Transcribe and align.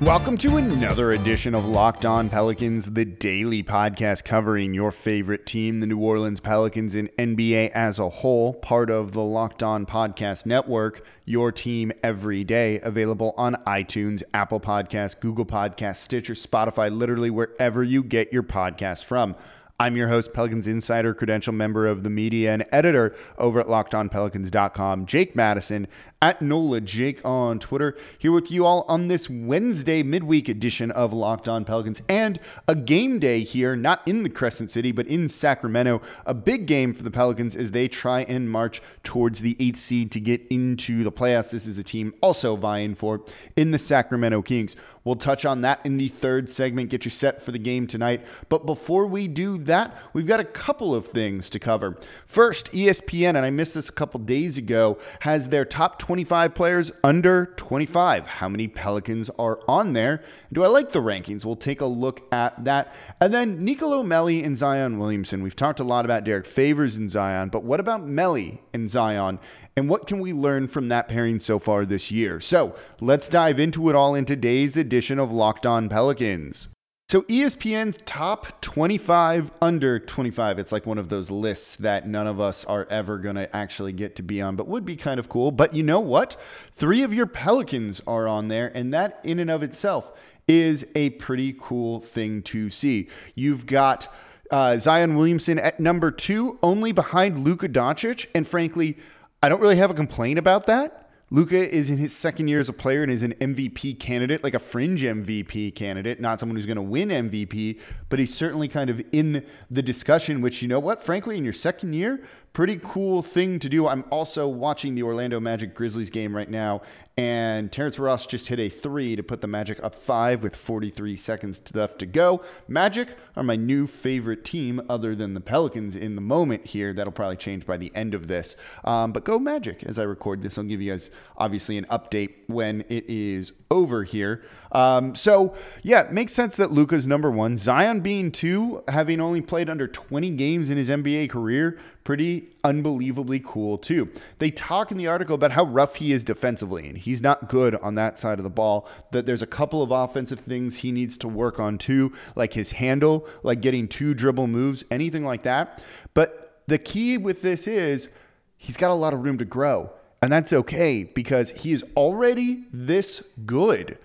Welcome 0.00 0.38
to 0.38 0.56
another 0.56 1.12
edition 1.12 1.54
of 1.54 1.66
Locked 1.66 2.06
On 2.06 2.30
Pelicans, 2.30 2.86
the 2.86 3.04
daily 3.04 3.62
podcast 3.62 4.24
covering 4.24 4.72
your 4.72 4.90
favorite 4.92 5.44
team, 5.44 5.80
the 5.80 5.86
New 5.86 5.98
Orleans 5.98 6.40
Pelicans, 6.40 6.94
and 6.94 7.10
NBA 7.18 7.72
as 7.72 7.98
a 7.98 8.08
whole, 8.08 8.54
part 8.54 8.88
of 8.88 9.12
the 9.12 9.20
Locked 9.20 9.62
On 9.62 9.84
Podcast 9.84 10.46
Network, 10.46 11.04
your 11.26 11.52
team 11.52 11.92
every 12.02 12.44
day, 12.44 12.80
available 12.80 13.34
on 13.36 13.56
iTunes, 13.66 14.22
Apple 14.32 14.58
Podcasts, 14.58 15.20
Google 15.20 15.44
Podcasts, 15.44 15.98
Stitcher, 15.98 16.32
Spotify, 16.32 16.90
literally 16.90 17.28
wherever 17.28 17.84
you 17.84 18.02
get 18.02 18.32
your 18.32 18.42
podcast 18.42 19.04
from. 19.04 19.36
I'm 19.78 19.96
your 19.96 20.08
host, 20.08 20.34
Pelicans 20.34 20.66
Insider, 20.66 21.14
credential 21.14 21.54
member 21.54 21.86
of 21.86 22.04
the 22.04 22.10
media 22.10 22.52
and 22.52 22.66
editor 22.70 23.14
over 23.38 23.60
at 23.60 23.66
lockedonpelicans.com, 23.66 25.06
Jake 25.06 25.34
Madison 25.34 25.88
at 26.22 26.42
NOLA 26.42 26.82
Jake 26.82 27.24
on 27.24 27.58
Twitter, 27.58 27.96
here 28.18 28.30
with 28.30 28.50
you 28.50 28.66
all 28.66 28.84
on 28.88 29.08
this 29.08 29.30
Wednesday 29.30 30.02
midweek 30.02 30.50
edition 30.50 30.90
of 30.90 31.14
Locked 31.14 31.48
On 31.48 31.64
Pelicans 31.64 32.02
and 32.10 32.38
a 32.68 32.74
game 32.74 33.18
day 33.18 33.40
here, 33.40 33.74
not 33.74 34.06
in 34.06 34.22
the 34.22 34.28
Crescent 34.28 34.68
City, 34.68 34.92
but 34.92 35.06
in 35.06 35.30
Sacramento. 35.30 36.02
A 36.26 36.34
big 36.34 36.66
game 36.66 36.92
for 36.92 37.02
the 37.02 37.10
Pelicans 37.10 37.56
as 37.56 37.70
they 37.70 37.88
try 37.88 38.24
and 38.24 38.50
march 38.50 38.82
towards 39.02 39.40
the 39.40 39.56
eighth 39.58 39.78
seed 39.78 40.12
to 40.12 40.20
get 40.20 40.42
into 40.50 41.04
the 41.04 41.12
playoffs. 41.12 41.52
This 41.52 41.66
is 41.66 41.78
a 41.78 41.84
team 41.84 42.12
also 42.20 42.54
vying 42.54 42.94
for 42.94 43.22
in 43.56 43.70
the 43.70 43.78
Sacramento 43.78 44.42
Kings. 44.42 44.76
We'll 45.04 45.16
touch 45.16 45.46
on 45.46 45.62
that 45.62 45.80
in 45.84 45.96
the 45.96 46.08
third 46.08 46.50
segment, 46.50 46.90
get 46.90 47.06
you 47.06 47.10
set 47.10 47.40
for 47.40 47.52
the 47.52 47.58
game 47.58 47.86
tonight. 47.86 48.22
But 48.50 48.66
before 48.66 49.06
we 49.06 49.28
do 49.28 49.56
that, 49.58 49.96
we've 50.12 50.26
got 50.26 50.40
a 50.40 50.44
couple 50.44 50.94
of 50.94 51.08
things 51.08 51.48
to 51.50 51.58
cover. 51.58 51.98
First, 52.26 52.70
ESPN, 52.72 53.30
and 53.30 53.38
I 53.38 53.50
missed 53.50 53.74
this 53.74 53.88
a 53.88 53.92
couple 53.92 54.20
days 54.20 54.58
ago, 54.58 54.98
has 55.20 55.48
their 55.48 55.64
top 55.64 55.98
25 56.10 56.56
players 56.56 56.90
under 57.04 57.46
25. 57.54 58.26
How 58.26 58.48
many 58.48 58.66
Pelicans 58.66 59.30
are 59.38 59.60
on 59.68 59.92
there? 59.92 60.24
Do 60.52 60.64
I 60.64 60.66
like 60.66 60.90
the 60.90 60.98
rankings? 60.98 61.44
We'll 61.44 61.54
take 61.54 61.82
a 61.82 61.86
look 61.86 62.26
at 62.32 62.64
that. 62.64 62.92
And 63.20 63.32
then 63.32 63.64
Nicolo 63.64 64.02
Melli 64.02 64.44
and 64.44 64.56
Zion 64.56 64.98
Williamson. 64.98 65.40
We've 65.40 65.54
talked 65.54 65.78
a 65.78 65.84
lot 65.84 66.04
about 66.04 66.24
Derrick 66.24 66.46
Favors 66.46 66.96
and 66.96 67.08
Zion, 67.08 67.50
but 67.50 67.62
what 67.62 67.78
about 67.78 68.08
Melli 68.08 68.58
and 68.74 68.90
Zion? 68.90 69.38
And 69.76 69.88
what 69.88 70.08
can 70.08 70.18
we 70.18 70.32
learn 70.32 70.66
from 70.66 70.88
that 70.88 71.06
pairing 71.06 71.38
so 71.38 71.60
far 71.60 71.86
this 71.86 72.10
year? 72.10 72.40
So 72.40 72.74
let's 73.00 73.28
dive 73.28 73.60
into 73.60 73.88
it 73.88 73.94
all 73.94 74.16
in 74.16 74.24
today's 74.24 74.76
edition 74.76 75.20
of 75.20 75.30
Locked 75.30 75.64
On 75.64 75.88
Pelicans. 75.88 76.66
So 77.10 77.22
ESPN's 77.22 77.98
top 78.06 78.60
25 78.60 79.50
under 79.60 79.98
25. 79.98 80.60
It's 80.60 80.70
like 80.70 80.86
one 80.86 80.96
of 80.96 81.08
those 81.08 81.28
lists 81.28 81.74
that 81.78 82.06
none 82.06 82.28
of 82.28 82.40
us 82.40 82.64
are 82.64 82.86
ever 82.88 83.18
going 83.18 83.34
to 83.34 83.56
actually 83.56 83.92
get 83.92 84.14
to 84.14 84.22
be 84.22 84.40
on, 84.40 84.54
but 84.54 84.68
would 84.68 84.84
be 84.84 84.94
kind 84.94 85.18
of 85.18 85.28
cool. 85.28 85.50
But 85.50 85.74
you 85.74 85.82
know 85.82 85.98
what? 85.98 86.36
Three 86.76 87.02
of 87.02 87.12
your 87.12 87.26
Pelicans 87.26 88.00
are 88.06 88.28
on 88.28 88.46
there, 88.46 88.70
and 88.76 88.94
that 88.94 89.18
in 89.24 89.40
and 89.40 89.50
of 89.50 89.64
itself 89.64 90.12
is 90.46 90.86
a 90.94 91.10
pretty 91.10 91.56
cool 91.58 91.98
thing 91.98 92.42
to 92.42 92.70
see. 92.70 93.08
You've 93.34 93.66
got 93.66 94.06
uh, 94.52 94.76
Zion 94.76 95.16
Williamson 95.16 95.58
at 95.58 95.80
number 95.80 96.12
two, 96.12 96.60
only 96.62 96.92
behind 96.92 97.42
Luka 97.42 97.68
Doncic, 97.68 98.26
and 98.36 98.46
frankly, 98.46 98.96
I 99.42 99.48
don't 99.48 99.60
really 99.60 99.74
have 99.74 99.90
a 99.90 99.94
complaint 99.94 100.38
about 100.38 100.68
that. 100.68 101.09
Luka 101.32 101.72
is 101.72 101.90
in 101.90 101.96
his 101.96 102.14
second 102.14 102.48
year 102.48 102.58
as 102.58 102.68
a 102.68 102.72
player 102.72 103.04
and 103.04 103.12
is 103.12 103.22
an 103.22 103.34
MVP 103.34 104.00
candidate, 104.00 104.42
like 104.42 104.54
a 104.54 104.58
fringe 104.58 105.02
MVP 105.04 105.76
candidate, 105.76 106.20
not 106.20 106.40
someone 106.40 106.56
who's 106.56 106.66
going 106.66 106.74
to 106.74 106.82
win 106.82 107.08
MVP, 107.08 107.78
but 108.08 108.18
he's 108.18 108.34
certainly 108.34 108.66
kind 108.66 108.90
of 108.90 109.00
in 109.12 109.44
the 109.70 109.80
discussion, 109.80 110.40
which, 110.40 110.60
you 110.60 110.66
know 110.66 110.80
what, 110.80 111.04
frankly, 111.04 111.38
in 111.38 111.44
your 111.44 111.52
second 111.52 111.92
year, 111.92 112.24
pretty 112.52 112.80
cool 112.82 113.22
thing 113.22 113.58
to 113.60 113.68
do. 113.68 113.86
I'm 113.86 114.04
also 114.10 114.48
watching 114.48 114.94
the 114.94 115.02
Orlando 115.02 115.38
Magic 115.38 115.74
Grizzlies 115.74 116.10
game 116.10 116.34
right 116.34 116.50
now, 116.50 116.82
and 117.16 117.70
Terrence 117.70 117.98
Ross 117.98 118.26
just 118.26 118.48
hit 118.48 118.58
a 118.58 118.68
three 118.68 119.14
to 119.14 119.22
put 119.22 119.40
the 119.40 119.46
Magic 119.46 119.82
up 119.82 119.94
five 119.94 120.42
with 120.42 120.56
43 120.56 121.16
seconds 121.16 121.60
left 121.74 121.98
to 121.98 122.06
go. 122.06 122.42
Magic 122.66 123.16
are 123.36 123.42
my 123.42 123.56
new 123.56 123.86
favorite 123.86 124.44
team, 124.44 124.80
other 124.88 125.14
than 125.14 125.34
the 125.34 125.40
Pelicans 125.40 125.96
in 125.96 126.14
the 126.14 126.20
moment 126.20 126.64
here. 126.66 126.92
That'll 126.92 127.12
probably 127.12 127.36
change 127.36 127.66
by 127.66 127.76
the 127.76 127.92
end 127.94 128.14
of 128.14 128.26
this. 128.26 128.56
Um, 128.84 129.12
but 129.12 129.24
go 129.24 129.38
Magic 129.38 129.84
as 129.84 129.98
I 129.98 130.04
record 130.04 130.42
this. 130.42 130.56
I'll 130.56 130.64
give 130.64 130.80
you 130.80 130.92
guys 130.92 131.10
obviously 131.36 131.78
an 131.78 131.84
update 131.86 132.34
when 132.46 132.82
it 132.88 133.04
is 133.08 133.52
over 133.70 134.02
here. 134.02 134.42
Um, 134.72 135.14
so 135.14 135.54
yeah, 135.82 136.08
makes 136.10 136.32
sense 136.32 136.56
that 136.56 136.70
Luka's 136.70 137.06
number 137.06 137.30
one. 137.30 137.56
Zion 137.56 138.00
being 138.00 138.32
two, 138.32 138.82
having 138.88 139.20
only 139.20 139.40
played 139.40 139.68
under 139.68 139.86
20 139.86 140.30
games 140.30 140.70
in 140.70 140.76
his 140.76 140.88
NBA 140.88 141.30
career, 141.30 141.78
pretty 142.04 142.48
unbelievably 142.64 143.40
cool 143.44 143.78
too. 143.78 144.08
They 144.38 144.50
talk 144.50 144.90
in 144.90 144.96
the 144.96 145.06
article 145.06 145.34
about 145.34 145.52
how 145.52 145.64
rough 145.64 145.96
he 145.96 146.12
is 146.12 146.24
defensively, 146.24 146.88
and 146.88 146.96
he's 146.96 147.20
not 147.20 147.48
good 147.48 147.74
on 147.76 147.94
that 147.96 148.18
side 148.18 148.38
of 148.38 148.44
the 148.44 148.50
ball. 148.50 148.88
That 149.12 149.26
there's 149.26 149.42
a 149.42 149.46
couple 149.46 149.82
of 149.82 149.90
offensive 149.90 150.40
things 150.40 150.76
he 150.76 150.92
needs 150.92 151.16
to 151.18 151.28
work 151.28 151.60
on 151.60 151.78
too, 151.78 152.12
like 152.36 152.52
his 152.52 152.70
handle, 152.70 153.28
like 153.42 153.60
getting 153.60 153.86
two 153.86 154.14
dribble 154.14 154.46
moves, 154.46 154.84
anything 154.90 155.24
like 155.24 155.42
that. 155.42 155.82
But 156.14 156.62
the 156.66 156.78
key 156.78 157.18
with 157.18 157.42
this 157.42 157.66
is 157.66 158.08
he's 158.56 158.76
got 158.76 158.90
a 158.90 158.94
lot 158.94 159.12
of 159.12 159.22
room 159.22 159.38
to 159.38 159.44
grow. 159.44 159.90
And 160.22 160.30
that's 160.30 160.52
okay 160.52 161.04
because 161.04 161.50
he 161.50 161.72
is 161.72 161.82
already 161.96 162.66
this 162.72 163.22
good. 163.46 163.96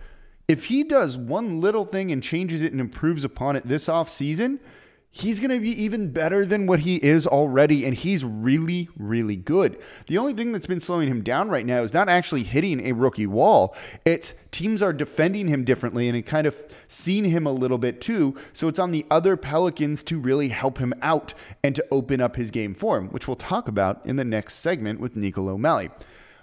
If 0.48 0.64
he 0.64 0.84
does 0.84 1.18
one 1.18 1.60
little 1.60 1.86
thing 1.86 2.12
and 2.12 2.24
changes 2.24 2.62
it 2.62 2.72
and 2.72 2.80
improves 2.80 3.24
upon 3.24 3.56
it 3.56 3.68
this 3.68 3.90
off 3.90 4.10
season, 4.10 4.60
he's 5.16 5.40
going 5.40 5.50
to 5.50 5.62
be 5.62 5.82
even 5.82 6.12
better 6.12 6.46
than 6.46 6.68
what 6.68 6.78
he 6.78 6.98
is 6.98 7.26
already. 7.26 7.86
And 7.86 7.96
he's 7.96 8.26
really, 8.26 8.90
really 8.98 9.38
good. 9.38 9.82
The 10.08 10.18
only 10.18 10.34
thing 10.34 10.52
that's 10.52 10.68
been 10.68 10.82
slowing 10.82 11.08
him 11.08 11.24
down 11.24 11.48
right 11.48 11.66
now 11.66 11.84
is 11.84 11.94
not 11.94 12.10
actually 12.10 12.44
hitting 12.44 12.86
a 12.86 12.92
rookie 12.92 13.26
wall. 13.26 13.78
It's 14.04 14.34
teams 14.52 14.82
are 14.82 14.92
defending 14.92 15.48
him 15.48 15.64
differently 15.64 16.10
and 16.10 16.18
it 16.18 16.24
kind 16.24 16.46
of 16.46 16.62
seen 16.90 17.24
him 17.24 17.46
a 17.48 17.52
little 17.52 17.78
bit 17.78 18.02
too. 18.02 18.36
So 18.52 18.68
it's 18.68 18.78
on 18.78 18.92
the 18.92 19.06
other 19.10 19.38
Pelicans 19.38 20.04
to 20.04 20.20
really 20.20 20.50
help 20.50 20.78
him 20.78 20.94
out 21.02 21.34
and 21.64 21.74
to 21.76 21.86
open 21.92 22.20
up 22.20 22.36
his 22.36 22.52
game 22.52 22.76
for 22.76 22.98
him, 22.98 23.08
which 23.08 23.26
we'll 23.26 23.38
talk 23.38 23.70
about 23.70 24.06
in 24.06 24.18
the 24.18 24.26
next 24.26 24.56
segment 24.56 25.00
with 25.00 25.16
Nicolo 25.16 25.58
Melli. 25.58 25.92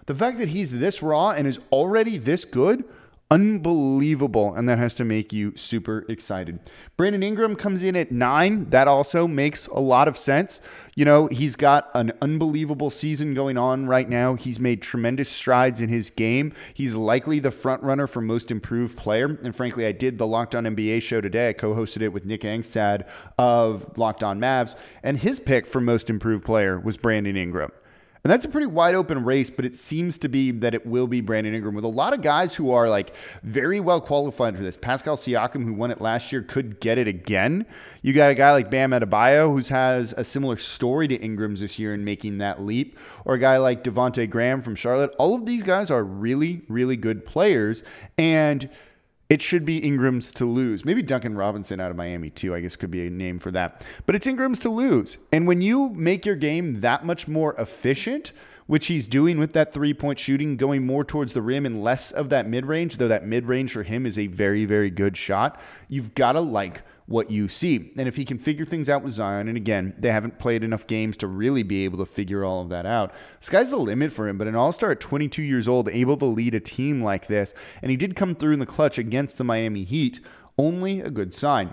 The 0.06 0.14
fact 0.14 0.38
that 0.38 0.48
he's 0.48 0.72
this 0.72 1.02
raw 1.02 1.30
and 1.32 1.46
is 1.46 1.60
already 1.70 2.16
this 2.16 2.46
good 2.46 2.84
unbelievable. 3.32 4.54
And 4.54 4.68
that 4.68 4.78
has 4.78 4.94
to 4.96 5.04
make 5.04 5.32
you 5.32 5.56
super 5.56 6.04
excited. 6.10 6.60
Brandon 6.98 7.22
Ingram 7.22 7.56
comes 7.56 7.82
in 7.82 7.96
at 7.96 8.12
nine. 8.12 8.68
That 8.68 8.88
also 8.88 9.26
makes 9.26 9.66
a 9.68 9.80
lot 9.80 10.06
of 10.06 10.18
sense. 10.18 10.60
You 10.96 11.06
know, 11.06 11.28
he's 11.28 11.56
got 11.56 11.90
an 11.94 12.12
unbelievable 12.20 12.90
season 12.90 13.32
going 13.32 13.56
on 13.56 13.86
right 13.86 14.08
now. 14.08 14.34
He's 14.34 14.60
made 14.60 14.82
tremendous 14.82 15.30
strides 15.30 15.80
in 15.80 15.88
his 15.88 16.10
game. 16.10 16.52
He's 16.74 16.94
likely 16.94 17.38
the 17.38 17.50
front 17.50 17.82
runner 17.82 18.06
for 18.06 18.20
most 18.20 18.50
improved 18.50 18.98
player. 18.98 19.38
And 19.42 19.56
frankly, 19.56 19.86
I 19.86 19.92
did 19.92 20.18
the 20.18 20.26
Locked 20.26 20.54
On 20.54 20.64
NBA 20.64 21.00
show 21.00 21.22
today. 21.22 21.48
I 21.48 21.52
co 21.54 21.74
hosted 21.74 22.02
it 22.02 22.08
with 22.08 22.26
Nick 22.26 22.42
Angstadt 22.42 23.08
of 23.38 23.96
Locked 23.96 24.22
On 24.22 24.38
Mavs. 24.38 24.76
And 25.02 25.18
his 25.18 25.40
pick 25.40 25.66
for 25.66 25.80
most 25.80 26.10
improved 26.10 26.44
player 26.44 26.78
was 26.78 26.98
Brandon 26.98 27.38
Ingram. 27.38 27.72
And 28.24 28.30
that's 28.30 28.44
a 28.44 28.48
pretty 28.48 28.68
wide 28.68 28.94
open 28.94 29.24
race, 29.24 29.50
but 29.50 29.64
it 29.64 29.76
seems 29.76 30.16
to 30.18 30.28
be 30.28 30.52
that 30.52 30.74
it 30.74 30.86
will 30.86 31.08
be 31.08 31.20
Brandon 31.20 31.54
Ingram 31.54 31.74
with 31.74 31.82
a 31.82 31.88
lot 31.88 32.14
of 32.14 32.22
guys 32.22 32.54
who 32.54 32.70
are 32.70 32.88
like 32.88 33.14
very 33.42 33.80
well 33.80 34.00
qualified 34.00 34.56
for 34.56 34.62
this. 34.62 34.76
Pascal 34.76 35.16
Siakam, 35.16 35.64
who 35.64 35.74
won 35.74 35.90
it 35.90 36.00
last 36.00 36.30
year, 36.30 36.40
could 36.42 36.78
get 36.78 36.98
it 36.98 37.08
again. 37.08 37.66
You 38.02 38.12
got 38.12 38.30
a 38.30 38.36
guy 38.36 38.52
like 38.52 38.70
Bam 38.70 38.92
Adebayo, 38.92 39.48
who 39.48 39.74
has 39.74 40.12
a 40.16 40.22
similar 40.22 40.56
story 40.56 41.08
to 41.08 41.16
Ingram's 41.16 41.58
this 41.58 41.80
year 41.80 41.94
in 41.94 42.04
making 42.04 42.38
that 42.38 42.62
leap, 42.62 42.96
or 43.24 43.34
a 43.34 43.38
guy 43.38 43.56
like 43.56 43.82
Devonte 43.82 44.30
Graham 44.30 44.62
from 44.62 44.76
Charlotte. 44.76 45.12
All 45.18 45.34
of 45.34 45.44
these 45.44 45.64
guys 45.64 45.90
are 45.90 46.04
really, 46.04 46.62
really 46.68 46.96
good 46.96 47.26
players. 47.26 47.82
And 48.18 48.70
it 49.32 49.40
should 49.40 49.64
be 49.64 49.78
Ingram's 49.78 50.30
to 50.30 50.44
lose. 50.44 50.84
Maybe 50.84 51.00
Duncan 51.00 51.34
Robinson 51.34 51.80
out 51.80 51.90
of 51.90 51.96
Miami, 51.96 52.28
too, 52.28 52.54
I 52.54 52.60
guess 52.60 52.76
could 52.76 52.90
be 52.90 53.06
a 53.06 53.10
name 53.10 53.38
for 53.38 53.50
that. 53.52 53.82
But 54.04 54.14
it's 54.14 54.26
Ingram's 54.26 54.58
to 54.58 54.68
lose. 54.68 55.16
And 55.32 55.46
when 55.46 55.62
you 55.62 55.88
make 55.88 56.26
your 56.26 56.36
game 56.36 56.82
that 56.82 57.06
much 57.06 57.26
more 57.26 57.54
efficient, 57.54 58.32
which 58.66 58.88
he's 58.88 59.06
doing 59.06 59.38
with 59.38 59.54
that 59.54 59.72
three 59.72 59.94
point 59.94 60.18
shooting, 60.18 60.58
going 60.58 60.84
more 60.84 61.02
towards 61.02 61.32
the 61.32 61.40
rim 61.40 61.64
and 61.64 61.82
less 61.82 62.10
of 62.12 62.28
that 62.28 62.46
mid 62.46 62.66
range, 62.66 62.98
though 62.98 63.08
that 63.08 63.24
mid 63.24 63.46
range 63.46 63.72
for 63.72 63.82
him 63.82 64.04
is 64.04 64.18
a 64.18 64.26
very, 64.26 64.66
very 64.66 64.90
good 64.90 65.16
shot, 65.16 65.58
you've 65.88 66.14
got 66.14 66.32
to 66.32 66.40
like 66.42 66.82
what 67.06 67.30
you 67.30 67.48
see. 67.48 67.92
And 67.96 68.08
if 68.08 68.16
he 68.16 68.24
can 68.24 68.38
figure 68.38 68.64
things 68.64 68.88
out 68.88 69.02
with 69.02 69.12
Zion, 69.12 69.48
and 69.48 69.56
again, 69.56 69.94
they 69.98 70.10
haven't 70.10 70.38
played 70.38 70.62
enough 70.62 70.86
games 70.86 71.16
to 71.18 71.26
really 71.26 71.62
be 71.62 71.84
able 71.84 71.98
to 71.98 72.06
figure 72.06 72.44
all 72.44 72.62
of 72.62 72.68
that 72.70 72.86
out. 72.86 73.12
Sky's 73.40 73.70
the 73.70 73.76
limit 73.76 74.12
for 74.12 74.28
him, 74.28 74.38
but 74.38 74.46
an 74.46 74.54
all 74.54 74.72
star 74.72 74.92
at 74.92 75.00
22 75.00 75.42
years 75.42 75.68
old, 75.68 75.88
able 75.88 76.16
to 76.18 76.24
lead 76.24 76.54
a 76.54 76.60
team 76.60 77.02
like 77.02 77.26
this, 77.26 77.54
and 77.82 77.90
he 77.90 77.96
did 77.96 78.16
come 78.16 78.34
through 78.34 78.52
in 78.52 78.60
the 78.60 78.66
clutch 78.66 78.98
against 78.98 79.38
the 79.38 79.44
Miami 79.44 79.84
Heat, 79.84 80.20
only 80.58 81.00
a 81.00 81.10
good 81.10 81.34
sign. 81.34 81.72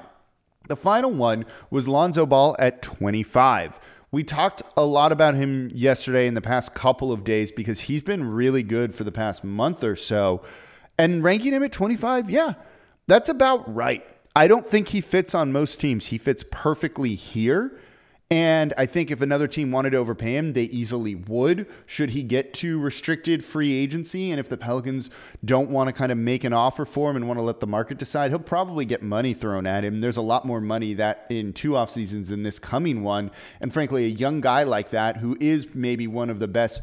The 0.67 0.75
final 0.75 1.11
one 1.11 1.45
was 1.71 1.87
Lonzo 1.87 2.25
Ball 2.25 2.55
at 2.59 2.81
25. 2.81 3.79
We 4.11 4.23
talked 4.23 4.63
a 4.75 4.85
lot 4.85 5.11
about 5.11 5.35
him 5.35 5.71
yesterday 5.73 6.27
in 6.27 6.33
the 6.33 6.41
past 6.41 6.73
couple 6.73 7.11
of 7.11 7.23
days 7.23 7.51
because 7.51 7.79
he's 7.79 8.01
been 8.01 8.23
really 8.23 8.63
good 8.63 8.95
for 8.95 9.03
the 9.03 9.11
past 9.11 9.43
month 9.43 9.83
or 9.83 9.95
so. 9.95 10.43
And 10.97 11.23
ranking 11.23 11.53
him 11.53 11.63
at 11.63 11.71
25, 11.71 12.29
yeah, 12.29 12.53
that's 13.07 13.29
about 13.29 13.73
right. 13.73 14.05
I 14.39 14.47
don't 14.47 14.65
think 14.65 14.87
he 14.87 15.01
fits 15.01 15.35
on 15.35 15.51
most 15.51 15.81
teams. 15.81 16.05
He 16.05 16.17
fits 16.17 16.45
perfectly 16.49 17.13
here. 17.13 17.77
And 18.31 18.73
I 18.77 18.85
think 18.85 19.11
if 19.11 19.19
another 19.19 19.49
team 19.49 19.69
wanted 19.69 19.89
to 19.89 19.97
overpay 19.97 20.37
him, 20.37 20.53
they 20.53 20.63
easily 20.65 21.15
would, 21.15 21.67
should 21.87 22.11
he 22.11 22.23
get 22.23 22.53
to 22.53 22.79
restricted 22.79 23.43
free 23.43 23.73
agency. 23.73 24.31
And 24.31 24.39
if 24.39 24.47
the 24.47 24.55
Pelicans 24.55 25.09
don't 25.43 25.69
want 25.69 25.87
to 25.89 25.93
kind 25.93 26.09
of 26.09 26.17
make 26.17 26.45
an 26.45 26.53
offer 26.53 26.85
for 26.85 27.09
him 27.09 27.17
and 27.17 27.27
want 27.27 27.37
to 27.37 27.43
let 27.43 27.59
the 27.59 27.67
market 27.67 27.97
decide, 27.97 28.31
he'll 28.31 28.39
probably 28.39 28.85
get 28.85 29.03
money 29.03 29.33
thrown 29.33 29.67
at 29.67 29.83
him. 29.83 29.99
There's 29.99 30.15
a 30.15 30.21
lot 30.21 30.45
more 30.45 30.61
money 30.61 30.93
that 30.93 31.25
in 31.29 31.51
two 31.51 31.75
off 31.75 31.89
seasons 31.89 32.29
than 32.29 32.41
this 32.41 32.59
coming 32.59 33.03
one. 33.03 33.31
And 33.59 33.73
frankly, 33.73 34.05
a 34.05 34.09
young 34.09 34.39
guy 34.39 34.63
like 34.63 34.89
that, 34.91 35.17
who 35.17 35.35
is 35.41 35.67
maybe 35.75 36.07
one 36.07 36.29
of 36.29 36.39
the 36.39 36.47
best, 36.47 36.79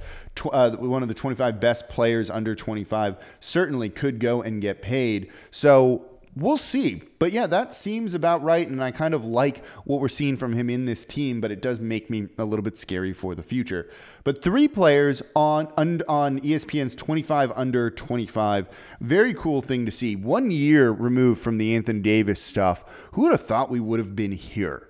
uh, 0.52 0.72
one 0.72 1.00
of 1.00 1.08
the 1.08 1.14
25 1.14 1.58
best 1.58 1.88
players 1.88 2.28
under 2.28 2.54
25, 2.54 3.16
certainly 3.40 3.88
could 3.88 4.18
go 4.18 4.42
and 4.42 4.60
get 4.60 4.82
paid. 4.82 5.30
So 5.52 6.15
We'll 6.36 6.58
see. 6.58 7.02
But 7.18 7.32
yeah, 7.32 7.46
that 7.46 7.74
seems 7.74 8.12
about 8.12 8.42
right. 8.42 8.68
And 8.68 8.84
I 8.84 8.90
kind 8.90 9.14
of 9.14 9.24
like 9.24 9.64
what 9.84 10.00
we're 10.00 10.10
seeing 10.10 10.36
from 10.36 10.52
him 10.52 10.68
in 10.68 10.84
this 10.84 11.06
team, 11.06 11.40
but 11.40 11.50
it 11.50 11.62
does 11.62 11.80
make 11.80 12.10
me 12.10 12.28
a 12.36 12.44
little 12.44 12.62
bit 12.62 12.76
scary 12.76 13.14
for 13.14 13.34
the 13.34 13.42
future. 13.42 13.90
But 14.22 14.42
three 14.42 14.68
players 14.68 15.22
on, 15.34 15.68
on 15.78 16.40
ESPN's 16.40 16.94
25 16.94 17.52
under 17.56 17.90
25. 17.90 18.66
Very 19.00 19.32
cool 19.32 19.62
thing 19.62 19.86
to 19.86 19.92
see. 19.92 20.14
One 20.14 20.50
year 20.50 20.90
removed 20.90 21.40
from 21.40 21.56
the 21.56 21.74
Anthony 21.74 22.00
Davis 22.00 22.42
stuff. 22.42 22.84
Who 23.12 23.22
would 23.22 23.32
have 23.32 23.46
thought 23.46 23.70
we 23.70 23.80
would 23.80 23.98
have 23.98 24.14
been 24.14 24.32
here? 24.32 24.88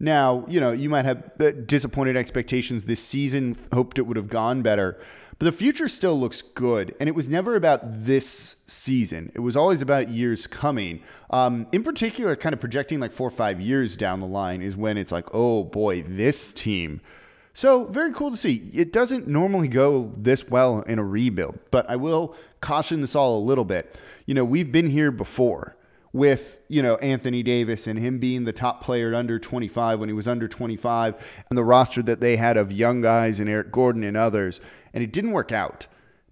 Now, 0.00 0.46
you 0.48 0.60
know, 0.60 0.72
you 0.72 0.88
might 0.88 1.04
have 1.04 1.32
uh, 1.40 1.50
disappointed 1.66 2.16
expectations 2.16 2.84
this 2.84 3.00
season, 3.00 3.58
hoped 3.72 3.98
it 3.98 4.02
would 4.02 4.16
have 4.16 4.28
gone 4.28 4.62
better. 4.62 5.00
But 5.38 5.44
the 5.44 5.52
future 5.52 5.88
still 5.88 6.18
looks 6.18 6.42
good. 6.42 6.94
And 6.98 7.08
it 7.08 7.14
was 7.14 7.28
never 7.28 7.54
about 7.54 7.80
this 8.04 8.56
season, 8.66 9.30
it 9.34 9.40
was 9.40 9.56
always 9.56 9.82
about 9.82 10.08
years 10.08 10.46
coming. 10.46 11.00
Um, 11.30 11.66
in 11.72 11.84
particular, 11.84 12.34
kind 12.36 12.52
of 12.52 12.60
projecting 12.60 13.00
like 13.00 13.12
four 13.12 13.28
or 13.28 13.32
five 13.32 13.60
years 13.60 13.96
down 13.96 14.20
the 14.20 14.26
line 14.26 14.62
is 14.62 14.76
when 14.76 14.98
it's 14.98 15.12
like, 15.12 15.26
oh 15.32 15.64
boy, 15.64 16.02
this 16.02 16.52
team. 16.52 17.00
So, 17.54 17.86
very 17.86 18.12
cool 18.12 18.30
to 18.30 18.36
see. 18.36 18.70
It 18.72 18.92
doesn't 18.92 19.26
normally 19.26 19.68
go 19.68 20.12
this 20.16 20.48
well 20.48 20.82
in 20.82 20.98
a 20.98 21.04
rebuild, 21.04 21.58
but 21.72 21.90
I 21.90 21.96
will 21.96 22.36
caution 22.60 23.00
this 23.00 23.16
all 23.16 23.38
a 23.38 23.44
little 23.44 23.64
bit. 23.64 23.98
You 24.26 24.34
know, 24.34 24.44
we've 24.44 24.70
been 24.70 24.88
here 24.88 25.10
before 25.10 25.76
with 26.12 26.58
you 26.68 26.82
know 26.82 26.96
Anthony 26.96 27.42
Davis 27.42 27.86
and 27.86 27.98
him 27.98 28.18
being 28.18 28.44
the 28.44 28.52
top 28.52 28.82
player 28.82 29.14
under 29.14 29.38
25 29.38 30.00
when 30.00 30.08
he 30.08 30.12
was 30.14 30.26
under 30.26 30.48
25 30.48 31.14
and 31.50 31.58
the 31.58 31.64
roster 31.64 32.02
that 32.02 32.20
they 32.20 32.36
had 32.36 32.56
of 32.56 32.72
young 32.72 33.00
guys 33.02 33.40
and 33.40 33.48
Eric 33.48 33.70
Gordon 33.70 34.04
and 34.04 34.16
others 34.16 34.60
and 34.94 35.02
it 35.02 35.12
didn't 35.12 35.32
work 35.32 35.52
out. 35.52 35.86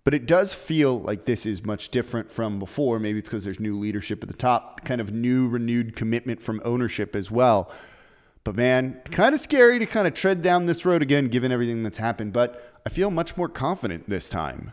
But 0.05 0.15
it 0.15 0.27
does 0.27 0.55
feel 0.55 1.01
like 1.01 1.25
this 1.25 1.47
is 1.47 1.65
much 1.65 1.91
different 1.91 2.31
from 2.31 2.61
before. 2.61 3.01
Maybe 3.01 3.19
it's 3.19 3.29
because 3.29 3.43
there's 3.43 3.59
new 3.59 3.77
leadership 3.77 4.23
at 4.23 4.29
the 4.29 4.37
top, 4.37 4.85
kind 4.85 5.01
of 5.01 5.13
new 5.13 5.49
renewed 5.49 5.97
commitment 5.97 6.41
from 6.41 6.63
ownership 6.65 7.17
as 7.17 7.29
well. 7.31 7.73
But 8.45 8.55
man, 8.55 9.01
kind 9.11 9.35
of 9.35 9.41
scary 9.41 9.81
to 9.81 9.87
kind 9.87 10.07
of 10.07 10.15
tread 10.15 10.43
down 10.43 10.67
this 10.67 10.85
road 10.85 11.03
again, 11.03 11.27
given 11.27 11.51
everything 11.51 11.83
that's 11.83 11.99
happened. 11.99 12.33
But 12.33 12.81
I 12.87 12.89
feel 12.89 13.11
much 13.11 13.37
more 13.37 13.49
confident 13.49 14.09
this 14.09 14.29
time. 14.29 14.73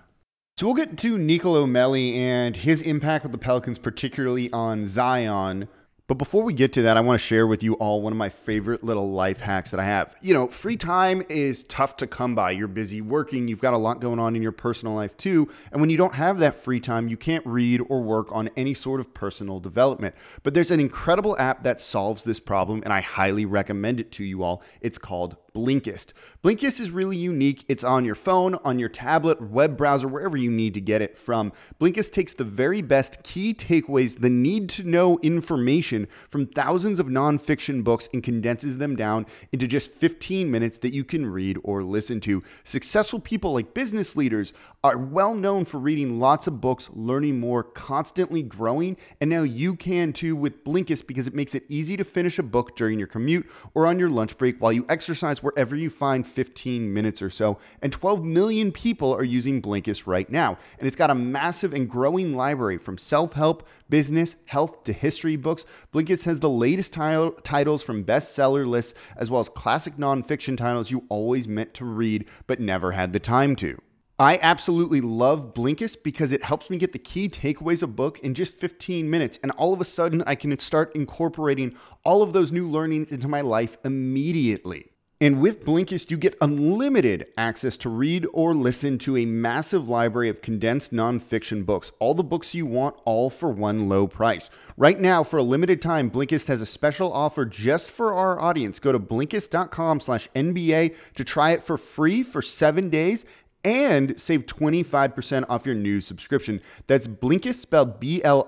So 0.55 0.67
we'll 0.67 0.75
get 0.75 0.99
to 0.99 1.17
Nicolo 1.17 1.65
Melli 1.65 2.15
and 2.15 2.55
his 2.55 2.83
impact 2.83 3.23
with 3.23 3.31
the 3.31 3.39
Pelicans, 3.39 3.79
particularly 3.79 4.53
on 4.53 4.87
Zion. 4.87 5.67
But 6.07 6.15
before 6.15 6.43
we 6.43 6.51
get 6.51 6.73
to 6.73 6.81
that, 6.81 6.97
I 6.97 6.99
want 6.99 7.19
to 7.19 7.25
share 7.25 7.47
with 7.47 7.63
you 7.63 7.75
all 7.75 8.01
one 8.01 8.11
of 8.11 8.17
my 8.17 8.27
favorite 8.27 8.83
little 8.83 9.11
life 9.11 9.39
hacks 9.39 9.71
that 9.71 9.79
I 9.79 9.85
have. 9.85 10.13
You 10.21 10.33
know, 10.33 10.47
free 10.47 10.75
time 10.75 11.23
is 11.29 11.63
tough 11.63 11.95
to 11.97 12.07
come 12.07 12.35
by. 12.35 12.51
You're 12.51 12.67
busy 12.67 12.99
working, 12.99 13.47
you've 13.47 13.61
got 13.61 13.73
a 13.73 13.77
lot 13.77 14.01
going 14.01 14.19
on 14.19 14.35
in 14.35 14.41
your 14.41 14.51
personal 14.51 14.95
life 14.95 15.15
too. 15.15 15.49
And 15.71 15.79
when 15.79 15.89
you 15.89 15.95
don't 15.95 16.13
have 16.13 16.39
that 16.39 16.55
free 16.55 16.81
time, 16.81 17.07
you 17.07 17.15
can't 17.15 17.45
read 17.45 17.81
or 17.87 18.01
work 18.01 18.27
on 18.31 18.49
any 18.57 18.73
sort 18.73 18.99
of 18.99 19.13
personal 19.13 19.61
development. 19.61 20.13
But 20.43 20.53
there's 20.53 20.71
an 20.71 20.81
incredible 20.81 21.37
app 21.39 21.63
that 21.63 21.79
solves 21.79 22.25
this 22.25 22.39
problem, 22.39 22.81
and 22.83 22.91
I 22.91 22.99
highly 22.99 23.45
recommend 23.45 24.01
it 24.01 24.11
to 24.13 24.25
you 24.25 24.43
all. 24.43 24.61
It's 24.81 24.97
called 24.97 25.37
Blinkist. 25.55 26.13
Blinkist 26.43 26.79
is 26.81 26.89
really 26.89 27.15
unique. 27.15 27.63
It's 27.67 27.83
on 27.83 28.05
your 28.05 28.15
phone, 28.15 28.55
on 28.65 28.79
your 28.79 28.89
tablet, 28.89 29.39
web 29.39 29.77
browser, 29.77 30.07
wherever 30.07 30.35
you 30.35 30.49
need 30.49 30.73
to 30.73 30.81
get 30.81 31.01
it 31.03 31.15
from. 31.15 31.53
Blinkist 31.79 32.11
takes 32.11 32.33
the 32.33 32.43
very 32.43 32.81
best 32.81 33.21
key 33.21 33.53
takeaways, 33.53 34.19
the 34.19 34.31
need 34.31 34.67
to 34.69 34.83
know 34.83 35.19
information 35.21 36.07
from 36.31 36.47
thousands 36.47 36.99
of 36.99 37.05
nonfiction 37.05 37.83
books 37.83 38.09
and 38.13 38.23
condenses 38.23 38.77
them 38.77 38.95
down 38.95 39.27
into 39.51 39.67
just 39.67 39.91
15 39.91 40.49
minutes 40.49 40.79
that 40.79 40.93
you 40.93 41.03
can 41.03 41.23
read 41.23 41.59
or 41.63 41.83
listen 41.83 42.19
to. 42.21 42.43
Successful 42.63 43.19
people 43.19 43.53
like 43.53 43.75
business 43.75 44.15
leaders 44.15 44.53
are 44.85 44.97
well 44.97 45.33
known 45.33 45.63
for 45.63 45.79
reading 45.79 46.19
lots 46.19 46.45
of 46.45 46.59
books, 46.59 46.89
learning 46.91 47.39
more, 47.39 47.63
constantly 47.63 48.43
growing, 48.43 48.97
and 49.21 49.29
now 49.29 49.41
you 49.41 49.77
can 49.77 50.11
too 50.11 50.35
with 50.35 50.61
Blinkist 50.65 51.07
because 51.07 51.25
it 51.25 51.33
makes 51.33 51.55
it 51.55 51.63
easy 51.69 51.95
to 51.95 52.03
finish 52.03 52.37
a 52.37 52.43
book 52.43 52.75
during 52.75 52.99
your 52.99 53.07
commute 53.07 53.49
or 53.75 53.87
on 53.87 53.97
your 53.97 54.09
lunch 54.09 54.37
break 54.37 54.57
while 54.59 54.73
you 54.73 54.85
exercise 54.89 55.41
wherever 55.41 55.73
you 55.73 55.89
find 55.89 56.27
15 56.27 56.93
minutes 56.93 57.21
or 57.21 57.29
so. 57.29 57.59
And 57.81 57.93
12 57.93 58.25
million 58.25 58.73
people 58.73 59.15
are 59.15 59.23
using 59.23 59.61
Blinkist 59.61 60.05
right 60.05 60.29
now. 60.29 60.57
And 60.79 60.85
it's 60.85 60.97
got 60.97 61.09
a 61.09 61.15
massive 61.15 61.73
and 61.73 61.89
growing 61.89 62.35
library 62.35 62.77
from 62.77 62.97
self 62.97 63.31
help, 63.31 63.65
business, 63.89 64.35
health 64.47 64.83
to 64.83 64.91
history 64.91 65.37
books. 65.37 65.65
Blinkist 65.93 66.25
has 66.25 66.41
the 66.41 66.49
latest 66.49 66.91
t- 66.91 67.31
titles 67.43 67.83
from 67.83 68.03
bestseller 68.03 68.67
lists, 68.67 68.95
as 69.15 69.31
well 69.31 69.39
as 69.39 69.47
classic 69.47 69.95
nonfiction 69.95 70.57
titles 70.57 70.91
you 70.91 71.05
always 71.07 71.47
meant 71.47 71.73
to 71.75 71.85
read 71.85 72.25
but 72.47 72.59
never 72.59 72.91
had 72.91 73.13
the 73.13 73.19
time 73.19 73.55
to. 73.55 73.77
I 74.19 74.37
absolutely 74.43 75.01
love 75.01 75.55
Blinkist 75.55 76.03
because 76.03 76.31
it 76.31 76.43
helps 76.43 76.69
me 76.69 76.77
get 76.77 76.93
the 76.93 76.99
key 76.99 77.27
takeaways 77.27 77.81
of 77.81 77.95
book 77.95 78.19
in 78.19 78.35
just 78.35 78.53
15 78.53 79.09
minutes. 79.09 79.39
And 79.41 79.51
all 79.53 79.73
of 79.73 79.81
a 79.81 79.85
sudden, 79.85 80.23
I 80.27 80.35
can 80.35 80.57
start 80.59 80.95
incorporating 80.95 81.75
all 82.05 82.21
of 82.21 82.31
those 82.31 82.51
new 82.51 82.67
learnings 82.67 83.11
into 83.11 83.27
my 83.27 83.41
life 83.41 83.77
immediately. 83.83 84.91
And 85.23 85.39
with 85.39 85.63
Blinkist, 85.63 86.11
you 86.11 86.17
get 86.17 86.37
unlimited 86.41 87.27
access 87.37 87.77
to 87.77 87.89
read 87.89 88.27
or 88.33 88.53
listen 88.53 88.97
to 88.99 89.15
a 89.15 89.25
massive 89.25 89.87
library 89.87 90.27
of 90.27 90.41
condensed 90.41 90.91
nonfiction 90.91 91.65
books. 91.65 91.93
All 91.99 92.13
the 92.13 92.23
books 92.23 92.53
you 92.53 92.65
want, 92.65 92.97
all 93.05 93.29
for 93.29 93.49
one 93.49 93.87
low 93.87 94.05
price. 94.05 94.49
Right 94.75 94.99
now, 94.99 95.23
for 95.23 95.37
a 95.37 95.43
limited 95.43 95.81
time, 95.81 96.11
Blinkist 96.11 96.47
has 96.47 96.61
a 96.61 96.65
special 96.65 97.13
offer 97.13 97.45
just 97.45 97.89
for 97.89 98.13
our 98.13 98.37
audience. 98.41 98.79
Go 98.79 98.91
to 98.91 98.99
Blinkist.com 98.99 100.01
slash 100.01 100.29
NBA 100.35 100.93
to 101.15 101.23
try 101.23 101.51
it 101.51 101.63
for 101.63 101.77
free 101.77 102.21
for 102.21 102.41
seven 102.41 102.89
days 102.89 103.25
and 103.63 104.19
save 104.19 104.45
25% 104.45 105.45
off 105.49 105.65
your 105.65 105.75
new 105.75 106.01
subscription. 106.01 106.61
That's 106.87 107.07
Blinkist 107.07 107.55
spelled 107.55 107.99
B-L-I-N-K-I-S-T, 107.99 108.43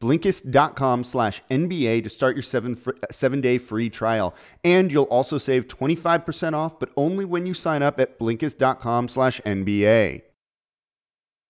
Blinkist.com 0.00 1.04
slash 1.04 1.42
NBA 1.50 2.04
to 2.04 2.10
start 2.10 2.36
your 2.36 2.42
seven, 2.42 2.78
seven 3.10 3.40
day 3.40 3.58
free 3.58 3.88
trial. 3.90 4.34
And 4.64 4.92
you'll 4.92 5.04
also 5.04 5.38
save 5.38 5.68
25% 5.68 6.54
off, 6.54 6.78
but 6.78 6.90
only 6.96 7.24
when 7.24 7.46
you 7.46 7.54
sign 7.54 7.82
up 7.82 7.98
at 8.00 8.18
Blinkist.com 8.18 9.08
slash 9.08 9.40
NBA. 9.46 10.22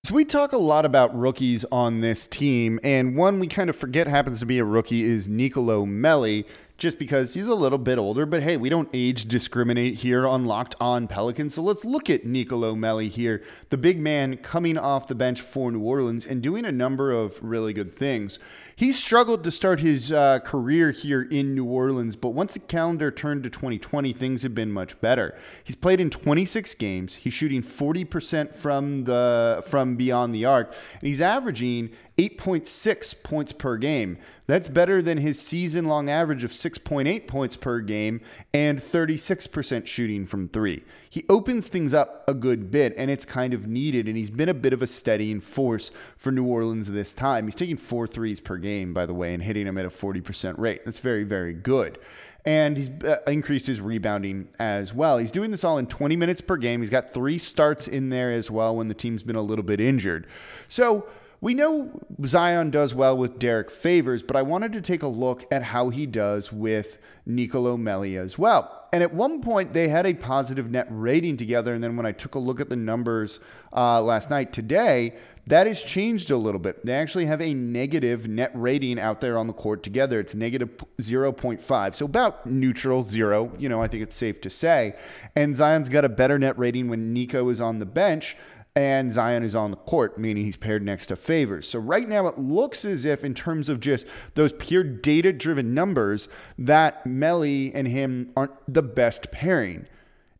So 0.06 0.14
we 0.14 0.24
talk 0.24 0.52
a 0.52 0.56
lot 0.56 0.84
about 0.84 1.18
rookies 1.18 1.64
on 1.72 2.00
this 2.00 2.28
team, 2.28 2.78
and 2.84 3.16
one 3.16 3.40
we 3.40 3.48
kind 3.48 3.68
of 3.68 3.74
forget 3.74 4.06
happens 4.06 4.38
to 4.38 4.46
be 4.46 4.60
a 4.60 4.64
rookie 4.64 5.02
is 5.02 5.26
Nicolo 5.26 5.84
Melli 5.84 6.44
just 6.78 6.98
because 6.98 7.32
he's 7.34 7.46
a 7.46 7.54
little 7.54 7.78
bit 7.78 7.98
older. 7.98 8.26
But 8.26 8.42
hey, 8.42 8.56
we 8.56 8.68
don't 8.68 8.88
age 8.92 9.26
discriminate 9.26 9.94
here 9.94 10.26
on 10.26 10.44
Locked 10.44 10.74
On 10.80 11.08
Pelicans. 11.08 11.54
So 11.54 11.62
let's 11.62 11.84
look 11.84 12.10
at 12.10 12.24
Nicolo 12.24 12.74
Melli 12.74 13.08
here, 13.08 13.42
the 13.70 13.78
big 13.78 13.98
man 13.98 14.36
coming 14.38 14.76
off 14.76 15.08
the 15.08 15.14
bench 15.14 15.40
for 15.40 15.70
New 15.70 15.80
Orleans 15.80 16.26
and 16.26 16.42
doing 16.42 16.64
a 16.64 16.72
number 16.72 17.10
of 17.10 17.38
really 17.42 17.72
good 17.72 17.96
things. 17.96 18.38
He 18.78 18.92
struggled 18.92 19.42
to 19.44 19.50
start 19.50 19.80
his 19.80 20.12
uh, 20.12 20.40
career 20.40 20.90
here 20.90 21.22
in 21.22 21.54
New 21.54 21.64
Orleans, 21.64 22.14
but 22.14 22.30
once 22.30 22.52
the 22.52 22.58
calendar 22.58 23.10
turned 23.10 23.42
to 23.44 23.50
2020, 23.50 24.12
things 24.12 24.42
have 24.42 24.54
been 24.54 24.70
much 24.70 25.00
better. 25.00 25.34
He's 25.64 25.74
played 25.74 25.98
in 25.98 26.10
26 26.10 26.74
games. 26.74 27.14
He's 27.14 27.32
shooting 27.32 27.62
40% 27.62 28.54
from 28.54 29.04
the 29.04 29.64
from 29.66 29.96
beyond 29.96 30.34
the 30.34 30.44
arc, 30.44 30.74
and 30.92 31.08
he's 31.08 31.22
averaging 31.22 31.90
8.6 32.18 33.22
points 33.22 33.52
per 33.52 33.76
game. 33.76 34.16
That's 34.46 34.68
better 34.68 35.02
than 35.02 35.18
his 35.18 35.40
season 35.40 35.86
long 35.86 36.08
average 36.08 36.44
of 36.44 36.52
6.8 36.52 37.26
points 37.26 37.56
per 37.56 37.80
game 37.80 38.20
and 38.54 38.80
36% 38.80 39.86
shooting 39.86 40.26
from 40.26 40.48
three. 40.48 40.82
He 41.10 41.24
opens 41.28 41.68
things 41.68 41.92
up 41.92 42.24
a 42.28 42.34
good 42.34 42.70
bit, 42.70 42.94
and 42.96 43.10
it's 43.10 43.24
kind 43.24 43.52
of 43.52 43.66
needed, 43.66 44.08
and 44.08 44.16
he's 44.16 44.30
been 44.30 44.48
a 44.48 44.54
bit 44.54 44.72
of 44.72 44.82
a 44.82 44.86
steadying 44.86 45.40
force 45.40 45.90
for 46.16 46.32
New 46.32 46.44
Orleans 46.44 46.90
this 46.90 47.12
time. 47.12 47.46
He's 47.46 47.54
taking 47.54 47.76
four 47.76 48.06
threes 48.06 48.40
per 48.40 48.56
game, 48.56 48.94
by 48.94 49.04
the 49.04 49.14
way, 49.14 49.34
and 49.34 49.42
hitting 49.42 49.66
them 49.66 49.76
at 49.76 49.84
a 49.84 49.90
40% 49.90 50.58
rate. 50.58 50.84
That's 50.84 50.98
very, 50.98 51.24
very 51.24 51.52
good 51.52 51.98
and 52.46 52.76
he's 52.76 52.90
uh, 53.04 53.18
increased 53.26 53.66
his 53.66 53.80
rebounding 53.80 54.48
as 54.60 54.94
well. 54.94 55.18
He's 55.18 55.32
doing 55.32 55.50
this 55.50 55.64
all 55.64 55.78
in 55.78 55.86
20 55.86 56.14
minutes 56.14 56.40
per 56.40 56.56
game. 56.56 56.80
He's 56.80 56.90
got 56.90 57.12
three 57.12 57.38
starts 57.38 57.88
in 57.88 58.08
there 58.08 58.30
as 58.30 58.50
well 58.52 58.76
when 58.76 58.86
the 58.86 58.94
team's 58.94 59.24
been 59.24 59.34
a 59.34 59.42
little 59.42 59.64
bit 59.64 59.80
injured. 59.80 60.28
So 60.68 61.06
we 61.40 61.54
know 61.54 61.90
Zion 62.24 62.70
does 62.70 62.94
well 62.94 63.16
with 63.16 63.38
Derrick 63.38 63.70
Favors, 63.70 64.22
but 64.22 64.36
I 64.36 64.42
wanted 64.42 64.72
to 64.72 64.80
take 64.80 65.02
a 65.02 65.08
look 65.08 65.44
at 65.52 65.62
how 65.62 65.90
he 65.90 66.06
does 66.06 66.52
with 66.52 66.98
Nicolo 67.26 67.76
Melli 67.76 68.18
as 68.18 68.38
well. 68.38 68.88
And 68.92 69.02
at 69.02 69.12
one 69.12 69.42
point, 69.42 69.72
they 69.72 69.88
had 69.88 70.06
a 70.06 70.14
positive 70.14 70.70
net 70.70 70.86
rating 70.90 71.36
together. 71.36 71.74
And 71.74 71.84
then 71.84 71.96
when 71.96 72.06
I 72.06 72.12
took 72.12 72.36
a 72.36 72.38
look 72.38 72.60
at 72.60 72.70
the 72.70 72.76
numbers 72.76 73.40
uh, 73.72 74.00
last 74.00 74.30
night, 74.30 74.52
today, 74.52 75.16
that 75.48 75.66
has 75.66 75.82
changed 75.82 76.30
a 76.30 76.36
little 76.36 76.58
bit. 76.58 76.84
They 76.84 76.94
actually 76.94 77.26
have 77.26 77.40
a 77.40 77.52
negative 77.54 78.26
net 78.26 78.50
rating 78.54 78.98
out 78.98 79.20
there 79.20 79.36
on 79.36 79.46
the 79.46 79.52
court 79.52 79.82
together. 79.82 80.18
It's 80.18 80.34
negative 80.34 80.70
0.5. 80.98 81.94
So 81.94 82.04
about 82.06 82.46
neutral, 82.46 83.02
zero. 83.02 83.52
You 83.58 83.68
know, 83.68 83.80
I 83.80 83.88
think 83.88 84.02
it's 84.02 84.16
safe 84.16 84.40
to 84.40 84.50
say. 84.50 84.96
And 85.36 85.54
Zion's 85.54 85.88
got 85.88 86.04
a 86.04 86.08
better 86.08 86.38
net 86.38 86.58
rating 86.58 86.88
when 86.88 87.12
Nico 87.12 87.48
is 87.48 87.60
on 87.60 87.78
the 87.78 87.86
bench 87.86 88.36
and 88.76 89.10
Zion 89.10 89.42
is 89.42 89.54
on 89.54 89.70
the 89.70 89.76
court, 89.78 90.18
meaning 90.18 90.44
he's 90.44 90.54
paired 90.54 90.84
next 90.84 91.06
to 91.06 91.16
Favors. 91.16 91.66
So 91.66 91.78
right 91.78 92.06
now 92.06 92.26
it 92.26 92.38
looks 92.38 92.84
as 92.84 93.06
if, 93.06 93.24
in 93.24 93.32
terms 93.32 93.70
of 93.70 93.80
just 93.80 94.04
those 94.34 94.52
pure 94.52 94.84
data 94.84 95.32
driven 95.32 95.72
numbers, 95.72 96.28
that 96.58 97.02
Melli 97.04 97.72
and 97.74 97.88
him 97.88 98.32
aren't 98.36 98.52
the 98.72 98.82
best 98.82 99.32
pairing. 99.32 99.86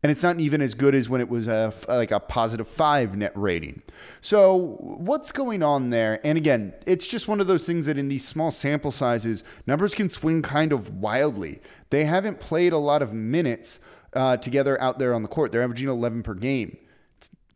And 0.03 0.11
it's 0.11 0.21
not 0.21 0.39
even 0.39 0.61
as 0.61 0.75
good 0.75 0.93
as 0.93 1.09
when 1.09 1.19
it 1.19 1.27
was 1.27 1.47
a 1.47 1.73
like 1.89 2.11
a 2.11 2.19
positive 2.19 2.67
five 2.67 3.17
net 3.17 3.31
rating. 3.33 3.81
So 4.21 4.77
what's 4.79 5.31
going 5.31 5.63
on 5.63 5.89
there? 5.89 6.19
And 6.23 6.37
again, 6.37 6.75
it's 6.85 7.07
just 7.07 7.27
one 7.27 7.41
of 7.41 7.47
those 7.47 7.65
things 7.65 7.87
that 7.87 7.97
in 7.97 8.07
these 8.07 8.23
small 8.23 8.51
sample 8.51 8.91
sizes, 8.91 9.43
numbers 9.65 9.95
can 9.95 10.09
swing 10.09 10.43
kind 10.43 10.71
of 10.71 11.01
wildly. 11.01 11.59
They 11.89 12.05
haven't 12.05 12.39
played 12.39 12.73
a 12.73 12.77
lot 12.77 13.01
of 13.01 13.13
minutes 13.13 13.79
uh, 14.13 14.37
together 14.37 14.79
out 14.79 14.99
there 14.99 15.15
on 15.15 15.23
the 15.23 15.27
court. 15.27 15.51
They're 15.51 15.63
averaging 15.63 15.89
11 15.89 16.21
per 16.21 16.35
game. 16.35 16.77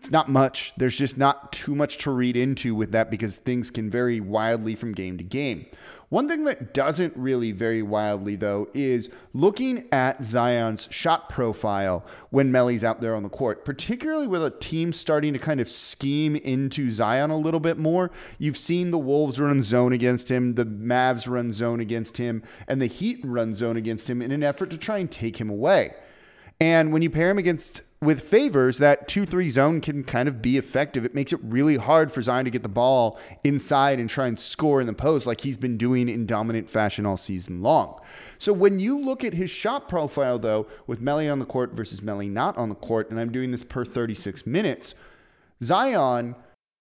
It's 0.01 0.09
not 0.09 0.29
much. 0.29 0.73
There's 0.77 0.97
just 0.97 1.15
not 1.15 1.51
too 1.51 1.75
much 1.75 1.99
to 1.99 2.09
read 2.09 2.35
into 2.35 2.73
with 2.73 2.91
that 2.93 3.11
because 3.11 3.37
things 3.37 3.69
can 3.69 3.87
vary 3.87 4.19
wildly 4.19 4.73
from 4.73 4.93
game 4.93 5.15
to 5.19 5.23
game. 5.23 5.67
One 6.09 6.27
thing 6.27 6.43
that 6.45 6.73
doesn't 6.73 7.15
really 7.15 7.51
vary 7.51 7.83
wildly, 7.83 8.35
though, 8.35 8.67
is 8.73 9.11
looking 9.33 9.87
at 9.91 10.23
Zion's 10.23 10.87
shot 10.89 11.29
profile 11.29 12.03
when 12.31 12.51
Melli's 12.51 12.83
out 12.83 12.99
there 12.99 13.13
on 13.13 13.21
the 13.21 13.29
court, 13.29 13.63
particularly 13.63 14.25
with 14.25 14.43
a 14.43 14.49
team 14.49 14.91
starting 14.91 15.33
to 15.33 15.39
kind 15.39 15.61
of 15.61 15.69
scheme 15.69 16.35
into 16.35 16.89
Zion 16.89 17.29
a 17.29 17.37
little 17.37 17.59
bit 17.59 17.77
more. 17.77 18.09
You've 18.39 18.57
seen 18.57 18.89
the 18.89 18.97
Wolves 18.97 19.39
run 19.39 19.61
zone 19.61 19.93
against 19.93 20.31
him, 20.31 20.55
the 20.55 20.65
Mavs 20.65 21.29
run 21.29 21.51
zone 21.51 21.79
against 21.79 22.17
him, 22.17 22.41
and 22.67 22.81
the 22.81 22.87
Heat 22.87 23.19
run 23.23 23.53
zone 23.53 23.77
against 23.77 24.09
him 24.09 24.23
in 24.23 24.31
an 24.31 24.41
effort 24.41 24.71
to 24.71 24.79
try 24.79 24.97
and 24.97 25.11
take 25.11 25.37
him 25.37 25.51
away. 25.51 25.93
And 26.59 26.91
when 26.91 27.03
you 27.03 27.11
pair 27.11 27.29
him 27.29 27.37
against 27.37 27.83
with 28.01 28.27
Favors, 28.27 28.79
that 28.79 29.07
2 29.07 29.27
3 29.27 29.49
zone 29.51 29.79
can 29.79 30.03
kind 30.03 30.27
of 30.27 30.41
be 30.41 30.57
effective. 30.57 31.05
It 31.05 31.13
makes 31.13 31.31
it 31.31 31.39
really 31.43 31.77
hard 31.77 32.11
for 32.11 32.23
Zion 32.23 32.45
to 32.45 32.51
get 32.51 32.63
the 32.63 32.69
ball 32.69 33.19
inside 33.43 33.99
and 33.99 34.09
try 34.09 34.27
and 34.27 34.39
score 34.39 34.81
in 34.81 34.87
the 34.87 34.93
post 34.93 35.27
like 35.27 35.41
he's 35.41 35.57
been 35.57 35.77
doing 35.77 36.09
in 36.09 36.25
dominant 36.25 36.67
fashion 36.67 37.05
all 37.05 37.17
season 37.17 37.61
long. 37.61 38.01
So 38.39 38.53
when 38.53 38.79
you 38.79 38.99
look 38.99 39.23
at 39.23 39.35
his 39.35 39.51
shot 39.51 39.87
profile, 39.87 40.39
though, 40.39 40.65
with 40.87 40.99
Melli 40.99 41.31
on 41.31 41.37
the 41.37 41.45
court 41.45 41.73
versus 41.73 42.01
Melli 42.01 42.27
not 42.27 42.57
on 42.57 42.69
the 42.69 42.75
court, 42.75 43.11
and 43.11 43.19
I'm 43.19 43.31
doing 43.31 43.51
this 43.51 43.63
per 43.63 43.85
36 43.85 44.47
minutes, 44.47 44.95
Zion 45.63 46.35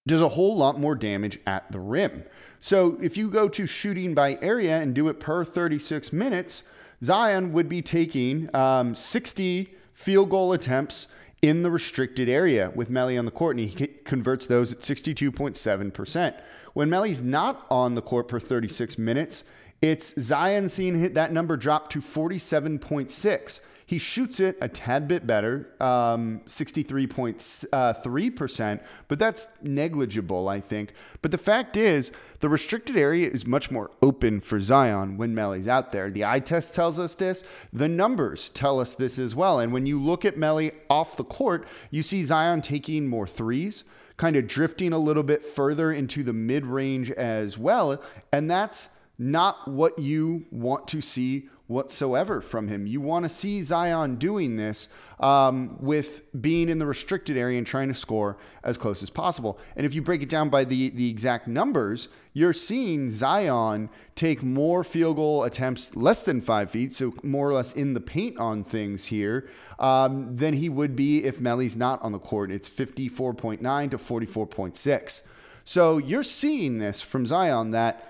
does 0.07 0.23
a 0.23 0.29
whole 0.29 0.57
lot 0.57 0.81
more 0.81 0.95
damage 0.95 1.39
at 1.47 1.71
the 1.71 1.81
rim. 1.81 2.25
So 2.61 2.97
if 3.03 3.19
you 3.19 3.29
go 3.31 3.47
to 3.47 3.67
shooting 3.67 4.15
by 4.15 4.39
area 4.41 4.81
and 4.81 4.95
do 4.95 5.09
it 5.09 5.21
per 5.21 5.45
36 5.45 6.15
minutes, 6.15 6.63
Zion 7.05 7.53
would 7.53 7.69
be 7.69 7.83
taking 7.83 8.49
um, 8.57 8.95
60 8.95 9.75
field 10.01 10.31
goal 10.31 10.55
attempts 10.55 11.09
in 11.43 11.63
the 11.63 11.71
restricted 11.71 12.27
area 12.27 12.73
with 12.75 12.91
Melli 12.91 13.19
on 13.19 13.27
the 13.27 13.31
court, 13.31 13.57
and 13.57 13.69
he 13.69 13.87
converts 13.87 14.47
those 14.47 14.73
at 14.73 14.81
62.7%. 14.81 16.41
When 16.73 16.89
Melli's 16.89 17.21
not 17.21 17.67
on 17.71 17.95
the 17.95 18.01
court 18.01 18.31
for 18.31 18.41
36 18.41 18.97
minutes, 18.97 19.45
it's 19.83 20.19
Zion 20.19 20.71
seeing 20.71 21.13
that 21.13 21.33
number 21.33 21.55
drop 21.55 21.91
to 21.91 22.01
47.6. 22.01 23.61
He 23.91 23.99
shoots 23.99 24.39
it 24.39 24.57
a 24.61 24.69
tad 24.69 25.09
bit 25.09 25.27
better, 25.27 25.75
um, 25.81 26.43
63.3%, 26.47 28.81
but 29.09 29.19
that's 29.19 29.49
negligible, 29.63 30.49
I 30.49 30.61
think. 30.61 30.93
But 31.23 31.33
the 31.33 31.39
fact 31.39 31.77
is, 31.77 32.13
the 32.39 32.49
restricted 32.49 32.97
area 32.97 33.29
is 33.29 33.49
much 33.49 33.73
more 33.73 33.91
open 34.01 34.41
for 34.41 34.61
Zion 34.61 35.17
when 35.17 35.35
Melli's 35.35 35.67
out 35.67 35.91
there. 35.91 36.09
The 36.09 36.25
eye 36.25 36.39
test 36.39 36.73
tells 36.73 37.01
us 37.01 37.15
this. 37.15 37.43
The 37.73 37.89
numbers 37.89 38.51
tell 38.51 38.79
us 38.79 38.95
this 38.95 39.19
as 39.19 39.35
well. 39.35 39.59
And 39.59 39.73
when 39.73 39.87
you 39.87 40.01
look 40.01 40.25
at 40.25 40.37
Melli 40.37 40.71
off 40.89 41.17
the 41.17 41.25
court, 41.25 41.67
you 41.91 42.05
see 42.05 42.23
Zion 42.23 42.63
taking 42.63 43.09
more 43.09 43.27
threes, 43.27 43.83
kind 44.19 44.37
of 44.37 44.47
drifting 44.47 44.93
a 44.93 44.99
little 44.99 45.25
bit 45.25 45.45
further 45.45 45.95
into 45.95 46.23
the 46.23 46.33
mid 46.33 46.65
range 46.65 47.11
as 47.11 47.59
well. 47.59 48.01
And 48.33 48.49
that's 48.49 48.89
not 49.19 49.67
what 49.67 49.99
you 49.99 50.47
want 50.53 50.87
to 50.87 51.01
see 51.01 51.49
whatsoever 51.71 52.41
from 52.41 52.67
him. 52.67 52.87
You 52.87 53.01
want 53.01 53.23
to 53.23 53.29
see 53.29 53.63
Zion 53.63 54.17
doing 54.17 54.57
this 54.57 54.89
um, 55.21 55.77
with 55.81 56.23
being 56.43 56.69
in 56.69 56.79
the 56.79 56.87
restricted 56.87 57.37
area 57.37 57.59
and 57.59 57.67
trying 57.67 57.89
to 57.89 57.95
score 57.95 58.37
as 58.65 58.77
close 58.77 59.03
as 59.03 59.09
possible. 59.09 59.59
And 59.77 59.87
if 59.87 59.95
you 59.95 60.03
break 60.03 60.23
it 60.23 60.29
down 60.29 60.49
by 60.51 60.65
the, 60.65 60.91
the 60.91 61.09
exact 61.09 61.47
numbers, 61.47 62.09
you're 62.33 62.53
seeing 62.53 63.11
Zion 63.11 63.89
take 64.17 64.43
more 64.43 64.83
field 64.83 65.17
goal 65.17 65.45
attempts 65.45 65.95
less 65.95 66.23
than 66.23 66.41
five 66.41 66.71
feet, 66.71 66.93
so 66.93 67.13
more 67.23 67.49
or 67.49 67.55
less 67.55 67.75
in 67.75 67.95
the 67.95 68.01
paint 68.01 68.37
on 68.39 68.65
things 68.65 69.05
here, 69.05 69.49
um, 69.79 70.37
than 70.37 70.55
he 70.55 70.69
would 70.69 70.97
be 70.97 71.25
if 71.25 71.41
Melli's 71.41 71.77
not 71.77 72.03
on 72.03 72.13
the 72.13 72.19
court. 72.19 72.51
It's 72.51 72.69
54.9 72.69 73.91
to 73.91 73.99
44.6. 73.99 75.21
So 75.65 75.99
you're 75.99 76.25
seeing 76.25 76.79
this 76.79 77.01
from 77.01 77.27
Zion 77.27 77.71
that 77.73 78.10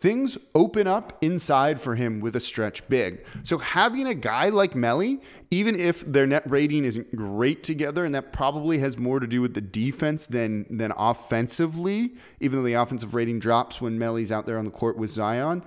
things 0.00 0.38
open 0.54 0.86
up 0.86 1.18
inside 1.20 1.80
for 1.80 1.94
him 1.94 2.20
with 2.20 2.34
a 2.34 2.40
stretch 2.40 2.86
big. 2.88 3.24
So 3.42 3.58
having 3.58 4.06
a 4.06 4.14
guy 4.14 4.48
like 4.48 4.72
Melli, 4.72 5.20
even 5.50 5.78
if 5.78 6.00
their 6.10 6.26
net 6.26 6.42
rating 6.50 6.84
isn't 6.84 7.14
great 7.14 7.62
together, 7.62 8.04
and 8.06 8.14
that 8.14 8.32
probably 8.32 8.78
has 8.78 8.96
more 8.96 9.20
to 9.20 9.26
do 9.26 9.42
with 9.42 9.52
the 9.54 9.60
defense 9.60 10.26
than 10.26 10.66
than 10.70 10.92
offensively, 10.96 12.14
even 12.40 12.58
though 12.58 12.66
the 12.66 12.74
offensive 12.74 13.14
rating 13.14 13.38
drops 13.38 13.80
when 13.80 13.98
Melli's 13.98 14.32
out 14.32 14.46
there 14.46 14.58
on 14.58 14.64
the 14.64 14.70
court 14.70 14.96
with 14.96 15.10
Zion. 15.10 15.62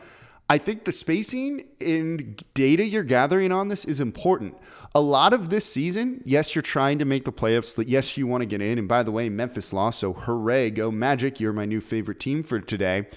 I 0.49 0.57
think 0.57 0.83
the 0.83 0.91
spacing 0.91 1.63
and 1.79 2.43
data 2.53 2.83
you're 2.83 3.03
gathering 3.03 3.51
on 3.51 3.69
this 3.69 3.85
is 3.85 3.99
important. 3.99 4.55
A 4.95 5.01
lot 5.01 5.33
of 5.33 5.49
this 5.49 5.65
season, 5.65 6.21
yes, 6.25 6.53
you're 6.53 6.61
trying 6.61 6.99
to 6.99 7.05
make 7.05 7.25
the 7.25 7.31
playoffs. 7.31 7.83
Yes, 7.87 8.15
you 8.17 8.27
want 8.27 8.41
to 8.41 8.45
get 8.45 8.61
in. 8.61 8.77
And 8.77 8.87
by 8.87 9.01
the 9.01 9.11
way, 9.11 9.29
Memphis 9.29 9.73
lost, 9.73 9.99
so 9.99 10.13
hooray, 10.13 10.69
go 10.69 10.91
Magic. 10.91 11.39
You're 11.39 11.53
my 11.53 11.65
new 11.65 11.81
favorite 11.81 12.19
team 12.19 12.43
for 12.43 12.59
today. 12.59 13.07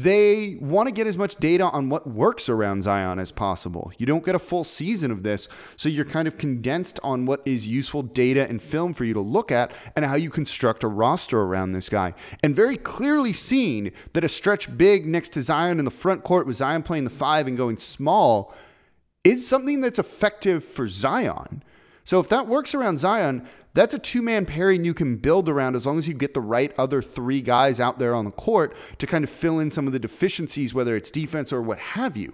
They 0.00 0.56
want 0.62 0.88
to 0.88 0.94
get 0.94 1.06
as 1.06 1.18
much 1.18 1.36
data 1.36 1.64
on 1.64 1.90
what 1.90 2.06
works 2.06 2.48
around 2.48 2.82
Zion 2.82 3.18
as 3.18 3.30
possible. 3.30 3.92
You 3.98 4.06
don't 4.06 4.24
get 4.24 4.34
a 4.34 4.38
full 4.38 4.64
season 4.64 5.10
of 5.10 5.22
this, 5.22 5.46
so 5.76 5.90
you're 5.90 6.06
kind 6.06 6.26
of 6.26 6.38
condensed 6.38 6.98
on 7.02 7.26
what 7.26 7.42
is 7.44 7.66
useful 7.66 8.02
data 8.02 8.48
and 8.48 8.62
film 8.62 8.94
for 8.94 9.04
you 9.04 9.12
to 9.12 9.20
look 9.20 9.52
at 9.52 9.72
and 9.96 10.04
how 10.06 10.14
you 10.14 10.30
construct 10.30 10.84
a 10.84 10.88
roster 10.88 11.42
around 11.42 11.72
this 11.72 11.90
guy. 11.90 12.14
And 12.42 12.56
very 12.56 12.78
clearly 12.78 13.34
seen 13.34 13.92
that 14.14 14.24
a 14.24 14.28
stretch 14.30 14.74
big 14.78 15.04
next 15.04 15.34
to 15.34 15.42
Zion 15.42 15.78
in 15.78 15.84
the 15.84 15.90
front 15.90 16.24
court 16.24 16.46
with 16.46 16.56
Zion 16.56 16.82
playing 16.82 17.04
the 17.04 17.10
five 17.10 17.46
and 17.46 17.58
going 17.58 17.76
small 17.76 18.54
is 19.22 19.46
something 19.46 19.82
that's 19.82 19.98
effective 19.98 20.64
for 20.64 20.88
Zion. 20.88 21.62
So 22.06 22.20
if 22.20 22.28
that 22.30 22.46
works 22.46 22.74
around 22.74 22.98
Zion, 22.98 23.46
that's 23.72 23.94
a 23.94 23.98
two 23.98 24.22
man 24.22 24.46
pairing 24.46 24.84
you 24.84 24.94
can 24.94 25.16
build 25.16 25.48
around 25.48 25.76
as 25.76 25.86
long 25.86 25.98
as 25.98 26.08
you 26.08 26.14
get 26.14 26.34
the 26.34 26.40
right 26.40 26.72
other 26.78 27.00
three 27.02 27.40
guys 27.40 27.80
out 27.80 27.98
there 27.98 28.14
on 28.14 28.24
the 28.24 28.30
court 28.32 28.74
to 28.98 29.06
kind 29.06 29.24
of 29.24 29.30
fill 29.30 29.60
in 29.60 29.70
some 29.70 29.86
of 29.86 29.92
the 29.92 29.98
deficiencies, 29.98 30.74
whether 30.74 30.96
it's 30.96 31.10
defense 31.10 31.52
or 31.52 31.62
what 31.62 31.78
have 31.78 32.16
you. 32.16 32.32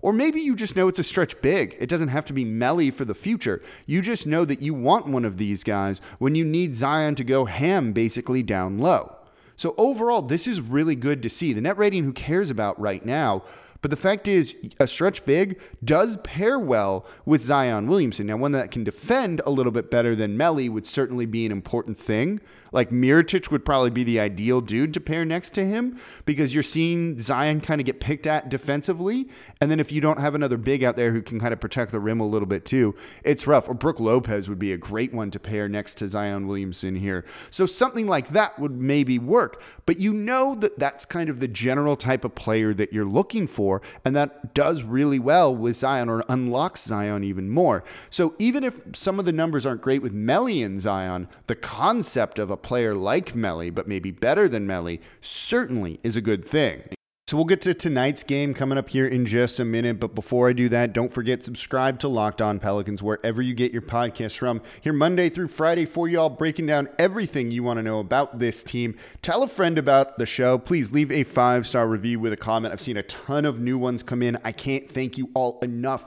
Or 0.00 0.12
maybe 0.12 0.40
you 0.40 0.54
just 0.54 0.76
know 0.76 0.88
it's 0.88 1.00
a 1.00 1.04
stretch 1.04 1.40
big. 1.42 1.76
It 1.80 1.88
doesn't 1.88 2.08
have 2.08 2.24
to 2.26 2.32
be 2.32 2.44
Melli 2.44 2.94
for 2.94 3.04
the 3.04 3.14
future. 3.14 3.62
You 3.86 4.00
just 4.00 4.26
know 4.26 4.44
that 4.44 4.62
you 4.62 4.72
want 4.72 5.08
one 5.08 5.24
of 5.24 5.38
these 5.38 5.64
guys 5.64 6.00
when 6.18 6.34
you 6.34 6.44
need 6.44 6.74
Zion 6.74 7.16
to 7.16 7.24
go 7.24 7.44
ham 7.44 7.92
basically 7.92 8.42
down 8.42 8.78
low. 8.78 9.16
So 9.56 9.74
overall, 9.76 10.22
this 10.22 10.46
is 10.46 10.60
really 10.60 10.94
good 10.94 11.20
to 11.24 11.28
see. 11.28 11.52
The 11.52 11.60
net 11.60 11.78
rating, 11.78 12.04
who 12.04 12.12
cares 12.12 12.48
about 12.48 12.80
right 12.80 13.04
now? 13.04 13.42
But 13.80 13.90
the 13.90 13.96
fact 13.96 14.26
is, 14.26 14.54
a 14.80 14.88
stretch 14.88 15.24
big 15.24 15.60
does 15.84 16.16
pair 16.18 16.58
well 16.58 17.06
with 17.24 17.42
Zion 17.42 17.86
Williamson. 17.86 18.26
Now, 18.26 18.36
one 18.36 18.52
that 18.52 18.70
can 18.70 18.82
defend 18.82 19.40
a 19.46 19.50
little 19.50 19.72
bit 19.72 19.90
better 19.90 20.16
than 20.16 20.36
Melli 20.36 20.68
would 20.68 20.86
certainly 20.86 21.26
be 21.26 21.46
an 21.46 21.52
important 21.52 21.96
thing. 21.96 22.40
Like 22.72 22.90
Mirotic 22.90 23.50
would 23.50 23.64
probably 23.64 23.90
be 23.90 24.04
the 24.04 24.20
ideal 24.20 24.60
dude 24.60 24.92
to 24.94 25.00
pair 25.00 25.24
next 25.24 25.54
to 25.54 25.64
him 25.64 25.98
because 26.26 26.52
you're 26.52 26.62
seeing 26.62 27.20
Zion 27.20 27.60
kind 27.60 27.80
of 27.80 27.86
get 27.86 28.00
picked 28.00 28.26
at 28.26 28.48
defensively. 28.48 29.28
And 29.60 29.70
then 29.70 29.80
if 29.80 29.90
you 29.90 30.00
don't 30.00 30.20
have 30.20 30.34
another 30.34 30.56
big 30.56 30.84
out 30.84 30.96
there 30.96 31.12
who 31.12 31.22
can 31.22 31.40
kind 31.40 31.52
of 31.52 31.60
protect 31.60 31.92
the 31.92 32.00
rim 32.00 32.20
a 32.20 32.26
little 32.26 32.46
bit 32.46 32.64
too, 32.64 32.94
it's 33.24 33.46
rough. 33.46 33.68
Or 33.68 33.74
Brook 33.74 34.00
Lopez 34.00 34.48
would 34.48 34.58
be 34.58 34.72
a 34.72 34.76
great 34.76 35.14
one 35.14 35.30
to 35.30 35.38
pair 35.38 35.68
next 35.68 35.94
to 35.98 36.08
Zion 36.08 36.46
Williamson 36.46 36.94
here. 36.94 37.24
So 37.50 37.66
something 37.66 38.06
like 38.06 38.28
that 38.30 38.58
would 38.58 38.78
maybe 38.78 39.18
work. 39.18 39.62
But 39.86 39.98
you 39.98 40.12
know 40.12 40.54
that 40.56 40.78
that's 40.78 41.04
kind 41.06 41.30
of 41.30 41.40
the 41.40 41.48
general 41.48 41.96
type 41.96 42.24
of 42.24 42.34
player 42.34 42.74
that 42.74 42.92
you're 42.92 43.04
looking 43.04 43.46
for 43.46 43.67
for, 43.68 43.82
and 44.02 44.16
that 44.16 44.54
does 44.54 44.82
really 44.82 45.18
well 45.18 45.54
with 45.54 45.76
Zion 45.76 46.08
or 46.08 46.22
unlocks 46.30 46.84
Zion 46.84 47.22
even 47.22 47.50
more. 47.50 47.84
So 48.08 48.34
even 48.38 48.64
if 48.64 48.74
some 48.94 49.18
of 49.18 49.26
the 49.26 49.32
numbers 49.32 49.66
aren't 49.66 49.82
great 49.82 50.00
with 50.00 50.14
Melli 50.14 50.64
and 50.64 50.80
Zion, 50.80 51.28
the 51.48 51.54
concept 51.54 52.38
of 52.38 52.50
a 52.50 52.56
player 52.56 52.94
like 52.94 53.34
Melli, 53.34 53.74
but 53.74 53.86
maybe 53.86 54.10
better 54.10 54.48
than 54.48 54.66
Melli, 54.66 55.00
certainly 55.20 56.00
is 56.02 56.16
a 56.16 56.22
good 56.22 56.48
thing. 56.48 56.97
So 57.28 57.36
we'll 57.36 57.44
get 57.44 57.60
to 57.60 57.74
tonight's 57.74 58.22
game 58.22 58.54
coming 58.54 58.78
up 58.78 58.88
here 58.88 59.06
in 59.06 59.26
just 59.26 59.60
a 59.60 59.64
minute. 59.66 60.00
But 60.00 60.14
before 60.14 60.48
I 60.48 60.54
do 60.54 60.70
that, 60.70 60.94
don't 60.94 61.12
forget 61.12 61.44
subscribe 61.44 61.98
to 61.98 62.08
Locked 62.08 62.40
On 62.40 62.58
Pelicans 62.58 63.02
wherever 63.02 63.42
you 63.42 63.52
get 63.52 63.70
your 63.70 63.82
podcasts 63.82 64.38
from. 64.38 64.62
Here 64.80 64.94
Monday 64.94 65.28
through 65.28 65.48
Friday 65.48 65.84
for 65.84 66.08
y'all, 66.08 66.30
breaking 66.30 66.64
down 66.64 66.88
everything 66.98 67.50
you 67.50 67.62
want 67.62 67.76
to 67.76 67.82
know 67.82 67.98
about 67.98 68.38
this 68.38 68.62
team. 68.62 68.96
Tell 69.20 69.42
a 69.42 69.46
friend 69.46 69.76
about 69.76 70.16
the 70.16 70.24
show. 70.24 70.56
Please 70.56 70.90
leave 70.90 71.12
a 71.12 71.22
five 71.22 71.66
star 71.66 71.86
review 71.86 72.18
with 72.18 72.32
a 72.32 72.36
comment. 72.38 72.72
I've 72.72 72.80
seen 72.80 72.96
a 72.96 73.02
ton 73.02 73.44
of 73.44 73.60
new 73.60 73.76
ones 73.76 74.02
come 74.02 74.22
in. 74.22 74.38
I 74.42 74.52
can't 74.52 74.90
thank 74.90 75.18
you 75.18 75.28
all 75.34 75.58
enough. 75.60 76.06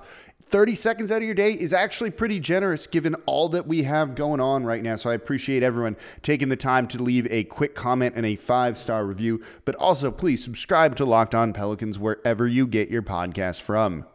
30 0.52 0.76
seconds 0.76 1.12
out 1.12 1.18
of 1.18 1.24
your 1.24 1.34
day 1.34 1.54
is 1.54 1.72
actually 1.72 2.12
pretty 2.12 2.38
generous 2.38 2.86
given 2.86 3.16
all 3.26 3.48
that 3.50 3.66
we 3.66 3.82
have 3.84 4.16
going 4.16 4.42
on 4.42 4.66
right 4.66 4.84
now. 4.84 4.98
So 4.98 5.10
I 5.10 5.14
appreciate 5.14 5.64
everyone 5.64 5.96
taking 6.24 6.50
the 6.50 6.58
time 6.58 6.88
to 6.90 7.02
leave 7.02 7.26
a 7.32 7.46
quick 7.46 7.74
comment 7.74 8.16
and 8.18 8.26
a 8.26 8.36
five 8.36 8.78
star 8.78 9.06
review. 9.06 9.42
But 9.64 9.76
also, 9.76 10.12
please 10.12 10.44
subscribe 10.44 10.98
to 10.98 11.06
Locked 11.06 11.36
On 11.36 11.54
Pelicans 11.54 11.98
wherever 11.98 12.48
you 12.48 12.68
get 12.68 12.90
your 12.90 13.02
podcast 13.02 13.62
from. 13.62 14.06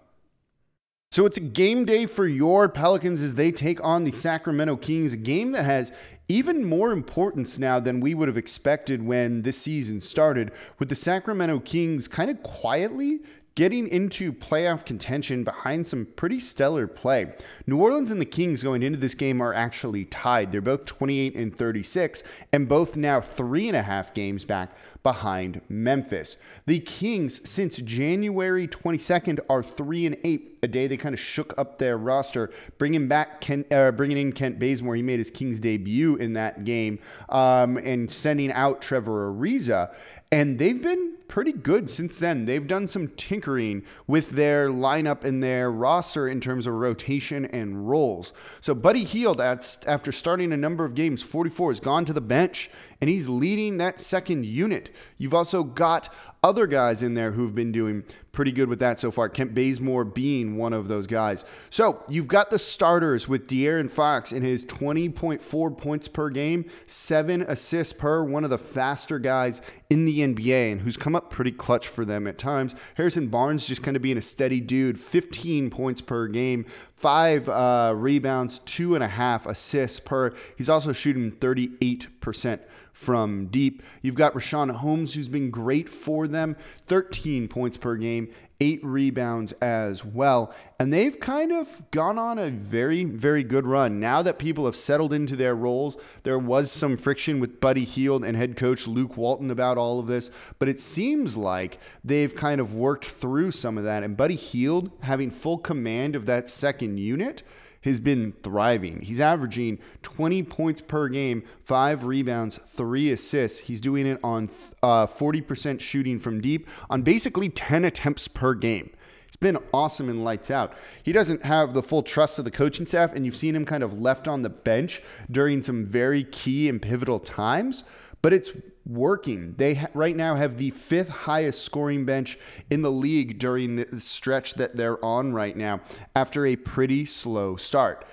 So 1.10 1.24
it's 1.24 1.38
a 1.38 1.40
game 1.40 1.86
day 1.86 2.04
for 2.04 2.26
your 2.26 2.68
Pelicans 2.68 3.22
as 3.22 3.34
they 3.34 3.50
take 3.50 3.82
on 3.82 4.04
the 4.04 4.12
Sacramento 4.12 4.76
Kings, 4.76 5.14
a 5.14 5.16
game 5.16 5.52
that 5.52 5.64
has 5.64 5.92
even 6.28 6.64
more 6.64 6.92
importance 6.92 7.58
now 7.58 7.80
than 7.80 8.00
we 8.00 8.12
would 8.14 8.28
have 8.28 8.36
expected 8.36 9.02
when 9.02 9.40
this 9.40 9.56
season 9.56 10.00
started, 10.00 10.52
with 10.78 10.90
the 10.90 10.96
Sacramento 10.96 11.60
Kings 11.60 12.08
kind 12.08 12.28
of 12.28 12.42
quietly 12.42 13.20
getting 13.56 13.88
into 13.88 14.32
playoff 14.34 14.84
contention 14.84 15.42
behind 15.42 15.84
some 15.84 16.06
pretty 16.14 16.38
stellar 16.38 16.86
play. 16.86 17.32
New 17.66 17.78
Orleans 17.78 18.10
and 18.10 18.20
the 18.20 18.26
Kings 18.26 18.62
going 18.62 18.82
into 18.82 18.98
this 18.98 19.14
game 19.14 19.40
are 19.40 19.54
actually 19.54 20.04
tied. 20.04 20.52
They're 20.52 20.60
both 20.60 20.84
28 20.84 21.34
and 21.34 21.56
36, 21.56 22.22
and 22.52 22.68
both 22.68 22.96
now 22.96 23.20
three 23.20 23.66
and 23.66 23.76
a 23.76 23.82
half 23.82 24.12
games 24.12 24.44
back 24.44 24.70
behind 25.02 25.60
Memphis. 25.70 26.36
The 26.66 26.80
Kings, 26.80 27.48
since 27.48 27.78
January 27.78 28.68
22nd, 28.68 29.40
are 29.48 29.62
three 29.62 30.04
and 30.04 30.18
eight. 30.22 30.58
A 30.62 30.68
day 30.68 30.86
they 30.86 30.98
kind 30.98 31.14
of 31.14 31.20
shook 31.20 31.54
up 31.56 31.78
their 31.78 31.96
roster, 31.96 32.50
bringing 32.76 33.08
back 33.08 33.40
Kent, 33.40 33.72
uh, 33.72 33.90
bringing 33.92 34.18
in 34.18 34.32
Kent 34.32 34.58
Bazemore. 34.58 34.96
He 34.96 35.02
made 35.02 35.18
his 35.18 35.30
Kings 35.30 35.58
debut 35.58 36.16
in 36.16 36.34
that 36.34 36.64
game, 36.64 36.98
um, 37.30 37.78
and 37.78 38.10
sending 38.10 38.52
out 38.52 38.82
Trevor 38.82 39.32
Ariza. 39.32 39.94
And 40.32 40.58
they've 40.58 40.82
been 40.82 41.15
pretty 41.28 41.52
good 41.52 41.90
since 41.90 42.18
then. 42.18 42.44
They've 42.44 42.66
done 42.66 42.86
some 42.86 43.08
tinkering 43.16 43.84
with 44.06 44.30
their 44.30 44.68
lineup 44.68 45.24
and 45.24 45.42
their 45.42 45.70
roster 45.70 46.28
in 46.28 46.40
terms 46.40 46.66
of 46.66 46.74
rotation 46.74 47.46
and 47.46 47.88
roles. 47.88 48.32
So 48.60 48.74
Buddy 48.74 49.04
Hield, 49.04 49.40
after 49.40 50.12
starting 50.12 50.52
a 50.52 50.56
number 50.56 50.84
of 50.84 50.94
games, 50.94 51.22
44, 51.22 51.72
has 51.72 51.80
gone 51.80 52.04
to 52.04 52.12
the 52.12 52.20
bench 52.20 52.70
and 53.00 53.10
he's 53.10 53.28
leading 53.28 53.76
that 53.78 54.00
second 54.00 54.46
unit. 54.46 54.90
You've 55.18 55.34
also 55.34 55.62
got 55.62 56.12
other 56.42 56.66
guys 56.66 57.02
in 57.02 57.14
there 57.14 57.32
who've 57.32 57.54
been 57.54 57.72
doing 57.72 58.04
pretty 58.30 58.52
good 58.52 58.68
with 58.68 58.78
that 58.78 59.00
so 59.00 59.10
far. 59.10 59.28
Kent 59.28 59.52
Bazemore 59.54 60.04
being 60.04 60.56
one 60.56 60.72
of 60.72 60.86
those 60.86 61.06
guys. 61.06 61.44
So 61.70 62.04
you've 62.08 62.28
got 62.28 62.50
the 62.50 62.58
starters 62.58 63.26
with 63.26 63.48
De'Aaron 63.48 63.90
Fox 63.90 64.32
in 64.32 64.42
his 64.42 64.62
20.4 64.64 65.76
points 65.76 66.06
per 66.06 66.30
game, 66.30 66.66
seven 66.86 67.42
assists 67.48 67.92
per, 67.92 68.22
one 68.22 68.44
of 68.44 68.50
the 68.50 68.58
faster 68.58 69.18
guys 69.18 69.60
in 69.90 70.04
the 70.04 70.20
NBA 70.20 70.72
and 70.72 70.80
who's 70.80 70.96
come 70.96 71.15
up 71.16 71.30
pretty 71.30 71.50
clutch 71.50 71.88
for 71.88 72.04
them 72.04 72.26
at 72.26 72.38
times. 72.38 72.74
Harrison 72.94 73.26
Barnes 73.26 73.66
just 73.66 73.82
kind 73.82 73.96
of 73.96 74.02
being 74.02 74.18
a 74.18 74.22
steady 74.22 74.60
dude, 74.60 75.00
15 75.00 75.70
points 75.70 76.00
per 76.00 76.28
game, 76.28 76.66
five 76.94 77.48
uh, 77.48 77.92
rebounds, 77.96 78.60
two 78.60 78.94
and 78.94 79.02
a 79.02 79.08
half 79.08 79.46
assists 79.46 79.98
per. 79.98 80.34
He's 80.56 80.68
also 80.68 80.92
shooting 80.92 81.32
38% 81.32 82.60
from 82.96 83.46
deep. 83.48 83.82
You've 84.00 84.14
got 84.14 84.32
Richaun 84.32 84.70
Holmes, 84.70 85.12
who's 85.12 85.28
been 85.28 85.50
great 85.50 85.86
for 85.86 86.26
them, 86.26 86.56
13 86.86 87.46
points 87.46 87.76
per 87.76 87.94
game, 87.94 88.32
eight 88.58 88.82
rebounds 88.82 89.52
as 89.60 90.02
well. 90.02 90.54
And 90.80 90.90
they've 90.90 91.20
kind 91.20 91.52
of 91.52 91.68
gone 91.90 92.18
on 92.18 92.38
a 92.38 92.48
very, 92.50 93.04
very 93.04 93.44
good 93.44 93.66
run. 93.66 94.00
Now 94.00 94.22
that 94.22 94.38
people 94.38 94.64
have 94.64 94.76
settled 94.76 95.12
into 95.12 95.36
their 95.36 95.54
roles, 95.54 95.98
there 96.22 96.38
was 96.38 96.72
some 96.72 96.96
friction 96.96 97.38
with 97.38 97.60
Buddy 97.60 97.84
Hield 97.84 98.24
and 98.24 98.34
head 98.34 98.56
coach 98.56 98.86
Luke 98.86 99.18
Walton 99.18 99.50
about 99.50 99.76
all 99.76 99.98
of 100.00 100.06
this, 100.06 100.30
but 100.58 100.68
it 100.68 100.80
seems 100.80 101.36
like 101.36 101.78
they've 102.02 102.34
kind 102.34 102.62
of 102.62 102.74
worked 102.74 103.04
through 103.04 103.52
some 103.52 103.76
of 103.76 103.84
that. 103.84 104.04
And 104.04 104.16
Buddy 104.16 104.36
Hield 104.36 104.90
having 105.00 105.30
full 105.30 105.58
command 105.58 106.16
of 106.16 106.24
that 106.26 106.48
second 106.48 106.96
unit 106.96 107.42
has 107.90 108.00
been 108.00 108.32
thriving. 108.42 109.00
He's 109.00 109.20
averaging 109.20 109.78
20 110.02 110.42
points 110.42 110.80
per 110.80 111.08
game, 111.08 111.42
five 111.64 112.04
rebounds, 112.04 112.58
three 112.74 113.12
assists. 113.12 113.58
He's 113.58 113.80
doing 113.80 114.06
it 114.06 114.20
on 114.22 114.50
uh, 114.82 115.06
40% 115.06 115.80
shooting 115.80 116.20
from 116.20 116.40
deep 116.40 116.68
on 116.90 117.02
basically 117.02 117.48
10 117.48 117.84
attempts 117.84 118.28
per 118.28 118.54
game. 118.54 118.90
It's 119.26 119.36
been 119.36 119.58
awesome 119.74 120.08
and 120.08 120.24
lights 120.24 120.50
out. 120.50 120.74
He 121.02 121.12
doesn't 121.12 121.44
have 121.44 121.74
the 121.74 121.82
full 121.82 122.02
trust 122.02 122.38
of 122.38 122.44
the 122.44 122.50
coaching 122.50 122.86
staff, 122.86 123.12
and 123.14 123.26
you've 123.26 123.36
seen 123.36 123.54
him 123.54 123.64
kind 123.64 123.82
of 123.82 124.00
left 124.00 124.28
on 124.28 124.42
the 124.42 124.50
bench 124.50 125.02
during 125.30 125.62
some 125.62 125.86
very 125.86 126.24
key 126.24 126.68
and 126.68 126.80
pivotal 126.80 127.18
times 127.18 127.84
but 128.26 128.32
it's 128.32 128.50
working. 128.86 129.54
They 129.56 129.84
right 129.94 130.16
now 130.16 130.36
have 130.36 130.56
the 130.56 130.70
fifth 130.70 131.08
highest 131.08 131.62
scoring 131.62 132.04
bench 132.04 132.38
in 132.70 132.82
the 132.82 132.90
league 132.90 133.38
during 133.38 133.76
the 133.76 134.00
stretch 134.00 134.54
that 134.54 134.76
they're 134.76 135.04
on 135.04 135.32
right 135.32 135.56
now 135.56 135.80
after 136.14 136.46
a 136.46 136.56
pretty 136.56 137.04
slow 137.04 137.56
start. 137.56 138.06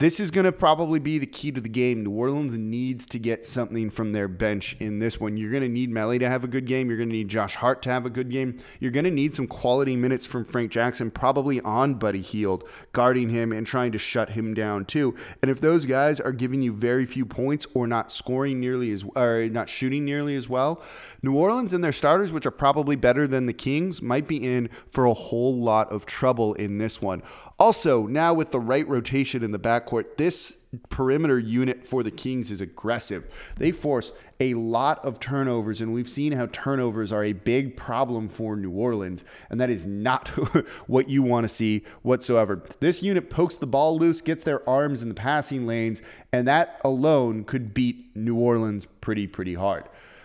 This 0.00 0.20
is 0.20 0.30
going 0.30 0.44
to 0.44 0.52
probably 0.52 1.00
be 1.00 1.18
the 1.18 1.26
key 1.26 1.50
to 1.50 1.60
the 1.60 1.68
game. 1.68 2.04
New 2.04 2.12
Orleans 2.12 2.56
needs 2.56 3.04
to 3.06 3.18
get 3.18 3.48
something 3.48 3.90
from 3.90 4.12
their 4.12 4.28
bench 4.28 4.76
in 4.78 5.00
this 5.00 5.18
one. 5.18 5.36
You're 5.36 5.50
going 5.50 5.64
to 5.64 5.68
need 5.68 5.90
Melli 5.90 6.20
to 6.20 6.30
have 6.30 6.44
a 6.44 6.46
good 6.46 6.66
game. 6.66 6.86
You're 6.86 6.98
going 6.98 7.08
to 7.08 7.16
need 7.16 7.26
Josh 7.26 7.56
Hart 7.56 7.82
to 7.82 7.90
have 7.90 8.06
a 8.06 8.10
good 8.10 8.30
game. 8.30 8.58
You're 8.78 8.92
going 8.92 9.06
to 9.06 9.10
need 9.10 9.34
some 9.34 9.48
quality 9.48 9.96
minutes 9.96 10.24
from 10.24 10.44
Frank 10.44 10.70
Jackson, 10.70 11.10
probably 11.10 11.60
on 11.62 11.94
Buddy 11.94 12.22
Hield, 12.22 12.68
guarding 12.92 13.28
him 13.28 13.50
and 13.50 13.66
trying 13.66 13.90
to 13.90 13.98
shut 13.98 14.30
him 14.30 14.54
down 14.54 14.84
too. 14.84 15.16
And 15.42 15.50
if 15.50 15.60
those 15.60 15.84
guys 15.84 16.20
are 16.20 16.30
giving 16.30 16.62
you 16.62 16.72
very 16.72 17.04
few 17.04 17.26
points 17.26 17.66
or 17.74 17.88
not 17.88 18.12
scoring 18.12 18.60
nearly 18.60 18.92
as 18.92 19.04
or 19.16 19.48
not 19.48 19.68
shooting 19.68 20.04
nearly 20.04 20.36
as 20.36 20.48
well, 20.48 20.80
New 21.24 21.34
Orleans 21.34 21.72
and 21.72 21.82
their 21.82 21.90
starters, 21.90 22.30
which 22.30 22.46
are 22.46 22.52
probably 22.52 22.94
better 22.94 23.26
than 23.26 23.46
the 23.46 23.52
Kings, 23.52 24.00
might 24.00 24.28
be 24.28 24.36
in 24.36 24.70
for 24.92 25.06
a 25.06 25.14
whole 25.14 25.56
lot 25.56 25.90
of 25.90 26.06
trouble 26.06 26.54
in 26.54 26.78
this 26.78 27.02
one. 27.02 27.20
Also, 27.58 28.06
now 28.06 28.32
with 28.32 28.52
the 28.52 28.60
right 28.60 28.86
rotation 28.86 29.42
in 29.42 29.50
the 29.50 29.58
backcourt, 29.88 30.16
this 30.16 30.54
perimeter 30.90 31.38
unit 31.38 31.84
for 31.84 32.02
the 32.02 32.10
Kings 32.10 32.50
is 32.50 32.60
aggressive. 32.60 33.26
They 33.56 33.72
force 33.72 34.12
a 34.40 34.54
lot 34.54 35.04
of 35.04 35.18
turnovers, 35.18 35.80
and 35.80 35.92
we've 35.92 36.08
seen 36.08 36.32
how 36.32 36.46
turnovers 36.52 37.10
are 37.10 37.24
a 37.24 37.32
big 37.32 37.76
problem 37.76 38.28
for 38.28 38.56
New 38.56 38.70
Orleans, 38.70 39.24
and 39.50 39.60
that 39.60 39.70
is 39.70 39.86
not 39.86 40.28
what 40.86 41.08
you 41.08 41.22
want 41.22 41.44
to 41.44 41.48
see 41.48 41.84
whatsoever. 42.02 42.62
This 42.80 43.02
unit 43.02 43.30
pokes 43.30 43.56
the 43.56 43.66
ball 43.66 43.98
loose, 43.98 44.20
gets 44.20 44.44
their 44.44 44.68
arms 44.68 45.02
in 45.02 45.08
the 45.08 45.14
passing 45.14 45.66
lanes, 45.66 46.02
and 46.32 46.46
that 46.46 46.80
alone 46.84 47.44
could 47.44 47.74
beat 47.74 48.14
New 48.14 48.36
Orleans 48.36 48.86
pretty, 49.00 49.26
pretty 49.26 49.54
hard. 49.54 49.84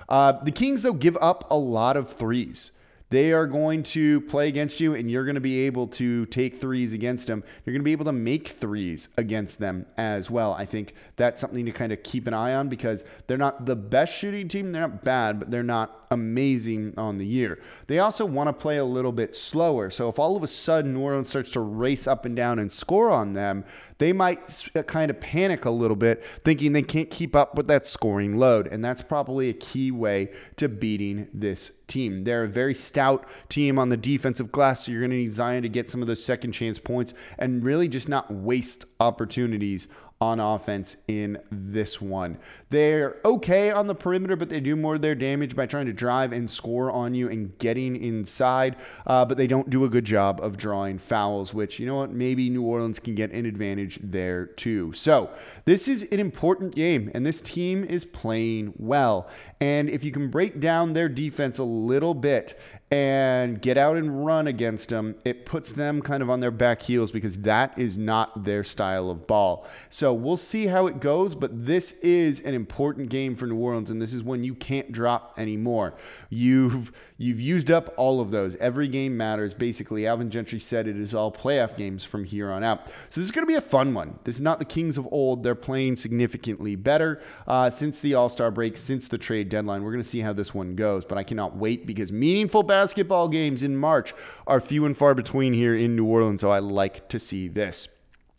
Uh, 0.09 0.33
the 0.43 0.51
Kings, 0.51 0.83
though, 0.83 0.93
give 0.93 1.17
up 1.21 1.45
a 1.49 1.57
lot 1.57 1.97
of 1.97 2.11
threes. 2.11 2.71
They 3.13 3.31
are 3.31 3.45
going 3.45 3.83
to 3.83 4.21
play 4.21 4.47
against 4.47 4.79
you, 4.79 4.95
and 4.95 5.11
you're 5.11 5.23
going 5.23 5.35
to 5.35 5.39
be 5.39 5.67
able 5.67 5.85
to 5.89 6.25
take 6.25 6.59
threes 6.59 6.93
against 6.93 7.27
them. 7.27 7.43
You're 7.63 7.73
going 7.73 7.81
to 7.81 7.85
be 7.85 7.91
able 7.91 8.05
to 8.05 8.11
make 8.11 8.47
threes 8.47 9.09
against 9.17 9.59
them 9.59 9.85
as 9.97 10.31
well. 10.31 10.53
I 10.53 10.65
think 10.65 10.95
that's 11.15 11.39
something 11.39 11.63
to 11.63 11.71
kind 11.71 11.91
of 11.91 12.01
keep 12.01 12.25
an 12.25 12.33
eye 12.33 12.55
on 12.55 12.69
because 12.69 13.05
they're 13.27 13.37
not 13.37 13.67
the 13.67 13.75
best 13.75 14.15
shooting 14.15 14.47
team. 14.47 14.71
They're 14.71 14.81
not 14.81 15.03
bad, 15.03 15.37
but 15.37 15.51
they're 15.51 15.61
not 15.61 16.07
amazing 16.09 16.95
on 16.97 17.19
the 17.19 17.25
year. 17.25 17.61
They 17.85 17.99
also 17.99 18.25
want 18.25 18.47
to 18.47 18.53
play 18.53 18.77
a 18.77 18.85
little 18.85 19.11
bit 19.11 19.35
slower. 19.35 19.91
So 19.91 20.09
if 20.09 20.17
all 20.17 20.35
of 20.35 20.41
a 20.41 20.47
sudden 20.47 20.95
New 20.95 21.01
Orleans 21.01 21.29
starts 21.29 21.51
to 21.51 21.59
race 21.59 22.07
up 22.07 22.25
and 22.25 22.35
down 22.35 22.57
and 22.57 22.73
score 22.73 23.11
on 23.11 23.33
them, 23.33 23.63
they 24.03 24.11
might 24.11 24.69
uh, 24.75 24.83
kind 24.83 25.09
of 25.09 25.17
panic 25.21 25.63
a 25.63 25.69
little 25.69 25.95
bit, 25.95 26.25
thinking 26.43 26.73
they 26.73 26.81
can't 26.81 27.09
keep 27.09 27.37
up 27.37 27.55
with 27.55 27.67
that 27.67 27.87
scoring 27.87 28.37
load. 28.37 28.67
And 28.67 28.83
that's 28.83 29.01
probably 29.01 29.47
a 29.47 29.53
key 29.53 29.91
way 29.91 30.33
to 30.57 30.67
beating 30.67 31.29
this 31.33 31.71
team. 31.87 32.25
They're 32.25 32.43
a 32.43 32.49
very 32.49 32.75
stout 32.75 33.25
team 33.47 33.79
on 33.79 33.87
the 33.87 33.95
defensive 33.95 34.51
glass, 34.51 34.83
so 34.83 34.91
you're 34.91 34.99
going 34.99 35.11
to 35.11 35.15
need 35.15 35.31
Zion 35.31 35.63
to 35.63 35.69
get 35.69 35.89
some 35.89 36.01
of 36.01 36.09
those 36.09 36.21
second 36.21 36.51
chance 36.51 36.79
points 36.79 37.13
and 37.39 37.63
really 37.63 37.87
just 37.87 38.09
not 38.09 38.29
waste 38.29 38.83
opportunities 38.99 39.87
on 40.21 40.39
offense 40.39 40.95
in 41.07 41.37
this 41.51 42.01
one. 42.01 42.37
They're 42.69 43.17
okay 43.25 43.71
on 43.71 43.87
the 43.87 43.95
perimeter, 43.95 44.35
but 44.35 44.49
they 44.49 44.59
do 44.59 44.75
more 44.75 44.95
of 44.95 45.01
their 45.01 45.15
damage 45.15 45.55
by 45.55 45.65
trying 45.65 45.85
to 45.87 45.93
drive 45.93 46.31
and 46.31 46.49
score 46.49 46.91
on 46.91 47.13
you 47.13 47.29
and 47.29 47.57
getting 47.57 48.01
inside. 48.01 48.77
Uh, 49.05 49.25
but 49.25 49.37
they 49.37 49.47
don't 49.47 49.69
do 49.69 49.83
a 49.83 49.89
good 49.89 50.05
job 50.05 50.39
of 50.41 50.57
drawing 50.57 50.97
fouls, 50.97 51.53
which, 51.53 51.79
you 51.79 51.85
know 51.85 51.95
what, 51.95 52.11
maybe 52.11 52.49
New 52.49 52.63
Orleans 52.63 52.99
can 52.99 53.15
get 53.15 53.31
an 53.31 53.45
advantage 53.45 53.99
there 54.01 54.45
too. 54.45 54.93
So 54.93 55.29
this 55.65 55.87
is 55.87 56.03
an 56.03 56.19
important 56.19 56.73
game, 56.73 57.11
and 57.13 57.25
this 57.25 57.41
team 57.41 57.83
is 57.83 58.05
playing 58.05 58.73
well. 58.77 59.29
And 59.59 59.89
if 59.89 60.03
you 60.03 60.11
can 60.11 60.29
break 60.29 60.59
down 60.59 60.93
their 60.93 61.09
defense 61.09 61.57
a 61.57 61.63
little 61.63 62.13
bit 62.13 62.57
and 62.93 63.59
get 63.59 63.75
out 63.75 63.97
and 63.97 64.23
run 64.23 64.45
against 64.45 64.89
them, 64.89 65.15
it 65.25 65.47
puts 65.47 65.71
them 65.71 65.99
kind 65.99 66.21
of 66.21 66.29
on 66.29 66.39
their 66.39 66.51
back 66.51 66.79
heels 66.79 67.11
because 67.11 67.35
that 67.37 67.75
is 67.75 67.97
not 67.97 68.43
their 68.43 68.63
style 68.63 69.09
of 69.09 69.25
ball. 69.25 69.67
So 69.89 70.13
we'll 70.13 70.37
see 70.37 70.67
how 70.67 70.85
it 70.85 70.99
goes, 70.99 71.33
but 71.33 71.65
this 71.65 71.93
is 72.03 72.41
an 72.41 72.53
important 72.53 73.09
game 73.09 73.35
for 73.35 73.47
New 73.47 73.57
Orleans, 73.57 73.89
and 73.89 73.99
this 73.99 74.13
is 74.13 74.21
when 74.21 74.43
you 74.43 74.53
can't 74.53 74.91
drop 74.91 75.33
anymore. 75.39 75.95
You've 76.29 76.91
you've 77.17 77.41
used 77.41 77.71
up 77.71 77.93
all 77.97 78.19
of 78.21 78.29
those. 78.29 78.55
Every 78.57 78.87
game 78.87 79.15
matters. 79.15 79.53
Basically, 79.53 80.05
Alvin 80.05 80.29
Gentry 80.29 80.59
said 80.59 80.87
it 80.87 80.97
is 80.97 81.15
all 81.15 81.31
playoff 81.31 81.77
games 81.77 82.03
from 82.03 82.23
here 82.23 82.51
on 82.51 82.63
out. 82.63 82.87
So 83.09 83.21
this 83.21 83.25
is 83.25 83.31
going 83.31 83.45
to 83.45 83.51
be 83.51 83.55
a 83.57 83.61
fun 83.61 83.93
one. 83.93 84.19
This 84.23 84.35
is 84.35 84.41
not 84.41 84.59
the 84.59 84.65
Kings 84.65 84.97
of 84.99 85.07
old. 85.11 85.41
They're 85.41 85.55
playing 85.55 85.95
significantly 85.95 86.75
better 86.75 87.21
uh, 87.47 87.69
since 87.69 87.99
the 88.01 88.13
All 88.13 88.29
Star 88.29 88.51
break, 88.51 88.77
since 88.77 89.07
the 89.07 89.17
trade 89.17 89.49
deadline. 89.49 89.83
We're 89.83 89.91
going 89.91 90.03
to 90.03 90.09
see 90.09 90.19
how 90.19 90.33
this 90.33 90.53
one 90.53 90.75
goes, 90.75 91.05
but 91.05 91.17
I 91.17 91.23
cannot 91.23 91.55
wait 91.55 91.87
because 91.87 92.11
meaningful 92.11 92.61
basketball 92.83 93.29
games 93.29 93.63
in 93.63 93.77
March 93.77 94.13
are 94.45 94.59
few 94.59 94.83
and 94.85 94.97
far 94.97 95.15
between 95.15 95.53
here 95.53 95.73
in 95.73 95.95
New 95.95 96.03
Orleans. 96.03 96.41
So 96.41 96.51
I 96.51 96.59
like 96.59 97.07
to 97.07 97.17
see 97.17 97.47
this. 97.47 97.87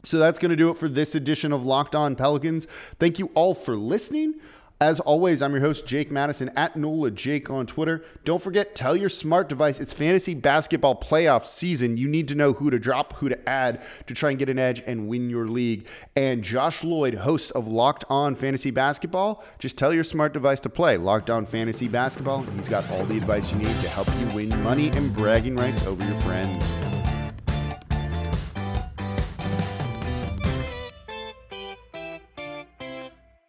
So 0.02 0.18
that's 0.18 0.38
going 0.38 0.50
to 0.50 0.56
do 0.56 0.68
it 0.68 0.76
for 0.76 0.86
this 0.86 1.14
edition 1.14 1.50
of 1.50 1.64
Locked 1.64 1.94
On 1.94 2.14
Pelicans. 2.14 2.66
Thank 2.98 3.18
you 3.18 3.30
all 3.34 3.54
for 3.54 3.74
listening. 3.74 4.34
As 4.84 5.00
always, 5.00 5.40
I'm 5.40 5.52
your 5.52 5.62
host, 5.62 5.86
Jake 5.86 6.10
Madison, 6.10 6.50
at 6.56 6.76
NOLA 6.76 7.12
Jake 7.12 7.48
on 7.48 7.64
Twitter. 7.64 8.04
Don't 8.26 8.42
forget, 8.42 8.74
tell 8.74 8.94
your 8.94 9.08
smart 9.08 9.48
device 9.48 9.80
it's 9.80 9.94
fantasy 9.94 10.34
basketball 10.34 10.94
playoff 10.94 11.46
season. 11.46 11.96
You 11.96 12.06
need 12.06 12.28
to 12.28 12.34
know 12.34 12.52
who 12.52 12.68
to 12.68 12.78
drop, 12.78 13.14
who 13.14 13.30
to 13.30 13.48
add 13.48 13.80
to 14.06 14.12
try 14.12 14.28
and 14.28 14.38
get 14.38 14.50
an 14.50 14.58
edge 14.58 14.82
and 14.86 15.08
win 15.08 15.30
your 15.30 15.46
league. 15.46 15.86
And 16.16 16.44
Josh 16.44 16.84
Lloyd, 16.84 17.14
host 17.14 17.50
of 17.52 17.66
Locked 17.66 18.04
On 18.10 18.36
Fantasy 18.36 18.70
Basketball, 18.70 19.42
just 19.58 19.78
tell 19.78 19.94
your 19.94 20.04
smart 20.04 20.34
device 20.34 20.60
to 20.60 20.68
play 20.68 20.98
Locked 20.98 21.30
On 21.30 21.46
Fantasy 21.46 21.88
Basketball. 21.88 22.42
He's 22.42 22.68
got 22.68 22.86
all 22.90 23.06
the 23.06 23.16
advice 23.16 23.50
you 23.50 23.56
need 23.56 23.80
to 23.80 23.88
help 23.88 24.08
you 24.20 24.34
win 24.34 24.62
money 24.62 24.90
and 24.90 25.14
bragging 25.14 25.56
rights 25.56 25.82
over 25.86 26.04
your 26.04 26.20
friends. 26.20 26.62